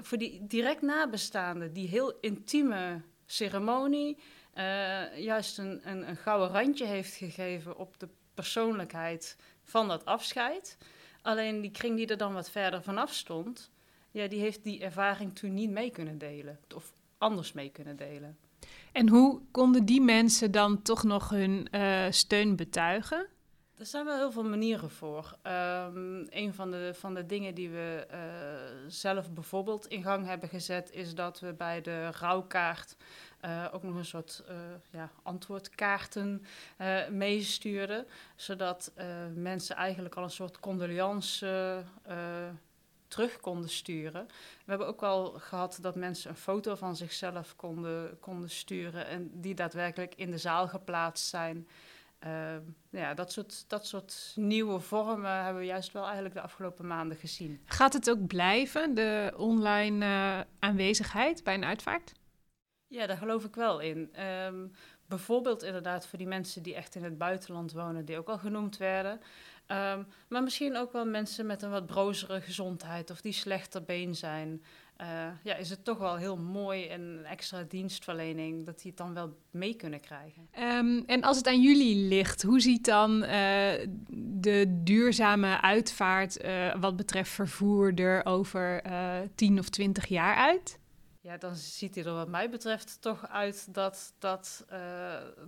voor 0.00 0.18
die 0.18 0.46
direct 0.46 0.82
nabestaanden, 0.82 1.72
die 1.72 1.88
heel 1.88 2.18
intieme 2.20 3.02
ceremonie, 3.26 4.18
eh, 4.52 5.18
juist 5.18 5.58
een, 5.58 5.80
een, 5.90 6.08
een 6.08 6.16
gouden 6.16 6.48
randje 6.48 6.86
heeft 6.86 7.14
gegeven 7.14 7.76
op 7.76 7.98
de 7.98 8.08
persoonlijkheid 8.34 9.36
van 9.62 9.88
dat 9.88 10.04
afscheid. 10.04 10.76
Alleen 11.22 11.60
die 11.60 11.70
kring 11.70 11.96
die 11.96 12.06
er 12.06 12.16
dan 12.16 12.32
wat 12.32 12.50
verder 12.50 12.82
vanaf 12.82 13.14
stond, 13.14 13.70
ja, 14.10 14.26
die 14.26 14.40
heeft 14.40 14.62
die 14.62 14.80
ervaring 14.80 15.34
toen 15.34 15.54
niet 15.54 15.70
mee 15.70 15.90
kunnen 15.90 16.18
delen. 16.18 16.58
Of 16.74 16.92
anders 17.18 17.52
mee 17.52 17.70
kunnen 17.70 17.96
delen. 17.96 18.38
En 18.92 19.08
hoe 19.08 19.40
konden 19.50 19.84
die 19.84 20.00
mensen 20.00 20.50
dan 20.50 20.82
toch 20.82 21.02
nog 21.02 21.28
hun 21.30 21.68
eh, 21.70 22.06
steun 22.10 22.56
betuigen? 22.56 23.26
Er 23.78 23.86
zijn 23.86 24.04
wel 24.04 24.16
heel 24.16 24.32
veel 24.32 24.44
manieren 24.44 24.90
voor. 24.90 25.36
Ehm, 25.42 26.26
een 26.30 26.54
van 26.54 26.70
de, 26.70 26.90
van 26.94 27.14
de 27.14 27.26
dingen 27.26 27.54
die 27.54 27.70
we 27.70 28.06
eh, 28.10 28.18
zelf 28.86 29.30
bijvoorbeeld 29.30 29.86
in 29.86 30.02
gang 30.02 30.26
hebben 30.26 30.48
gezet, 30.48 30.90
is 30.92 31.14
dat 31.14 31.40
we 31.40 31.52
bij 31.52 31.80
de 31.80 32.10
rouwkaart 32.10 32.96
eh, 33.40 33.66
ook 33.72 33.82
nog 33.82 33.94
een 33.94 34.04
soort 34.04 34.42
eh, 34.48 34.56
ja, 34.90 35.10
antwoordkaarten 35.22 36.44
meestuurden. 37.10 38.06
Zodat 38.36 38.92
mensen 39.34 39.76
eigenlijk 39.76 40.14
al 40.14 40.22
een 40.22 40.30
soort 40.30 40.60
condolence 40.60 41.84
terug 43.08 43.40
konden 43.40 43.70
sturen. 43.70 44.26
We 44.64 44.64
hebben 44.64 44.86
ook 44.86 45.00
wel 45.00 45.30
gehad 45.30 45.78
dat 45.80 45.94
mensen 45.94 46.30
een 46.30 46.36
foto 46.36 46.74
van 46.74 46.96
zichzelf 46.96 47.56
konden, 47.56 48.18
konden 48.20 48.50
sturen 48.50 49.06
en 49.06 49.30
die 49.32 49.54
daadwerkelijk 49.54 50.14
in 50.14 50.30
de 50.30 50.38
zaal 50.38 50.68
geplaatst 50.68 51.26
zijn. 51.26 51.68
Uh, 52.26 52.56
ja, 52.90 53.14
dat 53.14 53.32
soort, 53.32 53.68
dat 53.68 53.86
soort 53.86 54.32
nieuwe 54.34 54.80
vormen 54.80 55.44
hebben 55.44 55.62
we 55.62 55.68
juist 55.68 55.92
wel 55.92 56.04
eigenlijk 56.04 56.34
de 56.34 56.40
afgelopen 56.40 56.86
maanden 56.86 57.16
gezien. 57.16 57.60
Gaat 57.64 57.92
het 57.92 58.10
ook 58.10 58.26
blijven, 58.26 58.94
de 58.94 59.34
online 59.36 60.04
uh, 60.04 60.40
aanwezigheid 60.58 61.44
bij 61.44 61.54
een 61.54 61.64
uitvaart? 61.64 62.12
Ja, 62.86 63.06
daar 63.06 63.16
geloof 63.16 63.44
ik 63.44 63.54
wel 63.54 63.80
in. 63.80 64.22
Um, 64.24 64.72
bijvoorbeeld 65.06 65.62
inderdaad 65.62 66.06
voor 66.06 66.18
die 66.18 66.26
mensen 66.26 66.62
die 66.62 66.74
echt 66.74 66.94
in 66.94 67.04
het 67.04 67.18
buitenland 67.18 67.72
wonen, 67.72 68.04
die 68.04 68.18
ook 68.18 68.28
al 68.28 68.38
genoemd 68.38 68.76
werden. 68.76 69.12
Um, 69.12 70.06
maar 70.28 70.42
misschien 70.42 70.76
ook 70.76 70.92
wel 70.92 71.06
mensen 71.06 71.46
met 71.46 71.62
een 71.62 71.70
wat 71.70 71.86
brozere 71.86 72.40
gezondheid 72.40 73.10
of 73.10 73.20
die 73.20 73.32
slechter 73.32 73.84
been 73.84 74.14
zijn. 74.14 74.62
Eh, 74.98 75.26
ja, 75.42 75.54
is 75.54 75.70
het 75.70 75.84
toch 75.84 75.98
wel 75.98 76.16
heel 76.16 76.36
mooi 76.36 76.86
en 76.86 77.00
een 77.00 77.24
extra 77.24 77.62
dienstverlening 77.62 78.66
dat 78.66 78.82
die 78.82 78.90
het 78.90 78.96
dan 78.96 79.14
wel 79.14 79.36
mee 79.50 79.74
kunnen 79.74 80.00
krijgen. 80.00 80.48
Ehm, 80.50 81.02
en 81.06 81.22
als 81.22 81.36
het 81.36 81.46
aan 81.46 81.62
jullie 81.62 82.08
ligt, 82.08 82.42
hoe 82.42 82.60
ziet 82.60 82.84
dan 82.84 83.22
eh, 83.22 83.86
de 84.20 84.80
duurzame 84.84 85.60
uitvaart 85.60 86.36
eh, 86.36 86.74
wat 86.80 86.96
betreft 86.96 87.30
vervoer 87.30 87.94
er 87.94 88.26
over 88.26 88.86
uh, 88.86 89.16
10 89.34 89.58
of 89.58 89.68
20 89.68 90.06
jaar 90.06 90.36
uit? 90.36 90.78
Ja, 91.20 91.36
dan 91.36 91.54
ziet 91.56 91.94
hij 91.94 92.04
er 92.04 92.12
wat 92.12 92.28
mij 92.28 92.50
betreft 92.50 92.96
toch 93.00 93.28
uit 93.28 93.74
dat, 93.74 94.14
dat, 94.18 94.66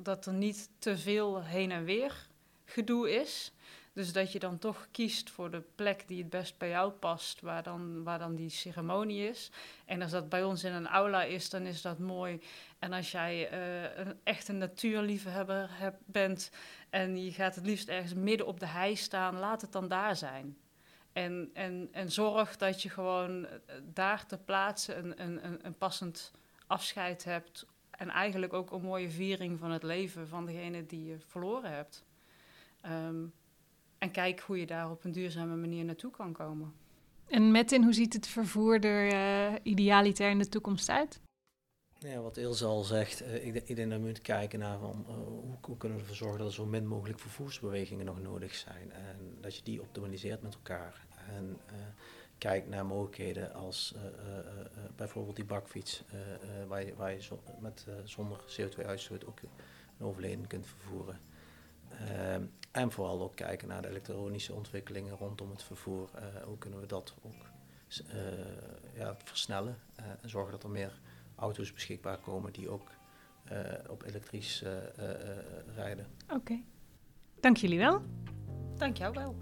dat 0.02 0.26
er 0.26 0.32
niet 0.32 0.70
te 0.78 0.98
veel 0.98 1.42
heen 1.42 1.70
en 1.70 1.84
weer 1.84 2.28
gedoe 2.64 3.10
is. 3.20 3.52
Dus 3.92 4.12
dat 4.12 4.32
je 4.32 4.38
dan 4.38 4.58
toch 4.58 4.88
kiest 4.90 5.30
voor 5.30 5.50
de 5.50 5.62
plek 5.74 6.08
die 6.08 6.18
het 6.18 6.30
best 6.30 6.58
bij 6.58 6.68
jou 6.68 6.90
past, 6.90 7.40
waar 7.40 7.62
dan, 7.62 8.02
waar 8.02 8.18
dan 8.18 8.34
die 8.34 8.48
ceremonie 8.48 9.28
is. 9.28 9.50
En 9.84 10.02
als 10.02 10.10
dat 10.10 10.28
bij 10.28 10.44
ons 10.44 10.64
in 10.64 10.72
een 10.72 10.86
aula 10.86 11.22
is, 11.22 11.50
dan 11.50 11.62
is 11.62 11.82
dat 11.82 11.98
mooi. 11.98 12.40
En 12.78 12.92
als 12.92 13.10
jij 13.10 13.52
uh, 13.52 14.06
een 14.06 14.18
echte 14.24 14.52
natuurliefhebber 14.52 15.68
hebt, 15.70 15.98
bent 16.04 16.50
en 16.90 17.24
je 17.24 17.32
gaat 17.32 17.54
het 17.54 17.66
liefst 17.66 17.88
ergens 17.88 18.14
midden 18.14 18.46
op 18.46 18.60
de 18.60 18.66
hei 18.66 18.96
staan, 18.96 19.38
laat 19.38 19.60
het 19.60 19.72
dan 19.72 19.88
daar 19.88 20.16
zijn. 20.16 20.56
En, 21.12 21.50
en, 21.52 21.88
en 21.92 22.10
zorg 22.10 22.56
dat 22.56 22.82
je 22.82 22.88
gewoon 22.88 23.46
eh, 23.46 23.74
daar 23.82 24.26
te 24.26 24.38
plaatsen 24.38 25.20
een, 25.20 25.44
een, 25.44 25.66
een 25.66 25.78
passend 25.78 26.32
afscheid 26.66 27.24
hebt. 27.24 27.66
En 27.90 28.08
eigenlijk 28.08 28.52
ook 28.52 28.70
een 28.70 28.82
mooie 28.82 29.10
viering 29.10 29.58
van 29.58 29.70
het 29.70 29.82
leven 29.82 30.28
van 30.28 30.46
degene 30.46 30.86
die 30.86 31.04
je 31.04 31.18
verloren 31.18 31.72
hebt. 31.72 32.04
Um, 32.86 33.32
en 34.00 34.10
kijk 34.10 34.40
hoe 34.40 34.58
je 34.58 34.66
daar 34.66 34.90
op 34.90 35.04
een 35.04 35.12
duurzame 35.12 35.56
manier 35.56 35.84
naartoe 35.84 36.10
kan 36.10 36.32
komen. 36.32 36.72
En 37.26 37.50
Metin, 37.50 37.82
hoe 37.82 37.92
ziet 37.92 38.12
het 38.12 38.26
vervoer 38.26 38.84
er 38.84 39.12
uh, 39.12 39.58
idealitair 39.62 40.30
in 40.30 40.38
de 40.38 40.48
toekomst 40.48 40.88
uit? 40.88 41.20
Ja, 41.98 42.20
wat 42.20 42.36
Ilse 42.36 42.64
al 42.64 42.82
zegt, 42.82 43.22
uh, 43.22 43.46
ik, 43.46 43.54
ik, 43.54 43.76
denk 43.76 43.90
dat 43.90 43.98
we 43.98 44.04
moeten 44.04 44.22
kijken 44.22 44.58
naar 44.58 44.78
van, 44.78 45.06
uh, 45.08 45.14
hoe, 45.14 45.56
hoe, 45.60 45.76
kunnen 45.76 45.98
we 45.98 46.02
ervoor 46.02 46.16
zorgen 46.16 46.38
dat 46.38 46.48
er 46.48 46.54
zo 46.54 46.66
min 46.66 46.86
mogelijk 46.86 47.18
vervoersbewegingen 47.18 48.06
nog 48.06 48.20
nodig 48.22 48.54
zijn. 48.54 48.92
En 48.92 49.36
dat 49.40 49.56
je 49.56 49.62
die 49.62 49.80
optimaliseert 49.80 50.42
met 50.42 50.54
elkaar. 50.54 51.06
En 51.28 51.58
kijk 52.38 52.68
naar 52.68 52.86
mogelijkheden 52.86 53.54
als 53.54 53.94
bijvoorbeeld 54.96 55.36
die 55.36 55.44
bakfiets, 55.44 56.04
waar 56.68 56.84
je, 56.84 56.94
waar 56.94 57.12
je 57.12 57.22
zo, 57.22 57.42
met, 57.58 57.86
zonder 58.04 58.38
CO2-uitstoot 58.38 59.26
ook 59.26 59.40
een 59.98 60.06
overleden 60.06 60.46
kunt 60.46 60.66
vervoeren. 60.66 61.20
Uh, 62.00 62.34
en 62.70 62.92
vooral 62.92 63.22
ook 63.22 63.36
kijken 63.36 63.68
naar 63.68 63.82
de 63.82 63.88
elektronische 63.88 64.54
ontwikkelingen 64.54 65.16
rondom 65.16 65.50
het 65.50 65.62
vervoer. 65.62 66.08
Uh, 66.14 66.42
hoe 66.44 66.58
kunnen 66.58 66.80
we 66.80 66.86
dat 66.86 67.14
ook 67.22 67.50
uh, 68.14 68.22
ja, 68.94 69.16
versnellen 69.24 69.78
en 70.20 70.28
zorgen 70.30 70.52
dat 70.52 70.62
er 70.62 70.70
meer 70.70 70.98
auto's 71.36 71.72
beschikbaar 71.72 72.18
komen 72.18 72.52
die 72.52 72.68
ook 72.68 72.88
op 73.88 74.02
elektrisch 74.02 74.64
rijden. 75.74 76.06
Oké, 76.24 76.34
okay. 76.34 76.64
dank 77.40 77.56
jullie 77.56 77.78
wel. 77.78 78.02
Dank 78.76 78.96
jou 78.96 79.14
wel. 79.14 79.36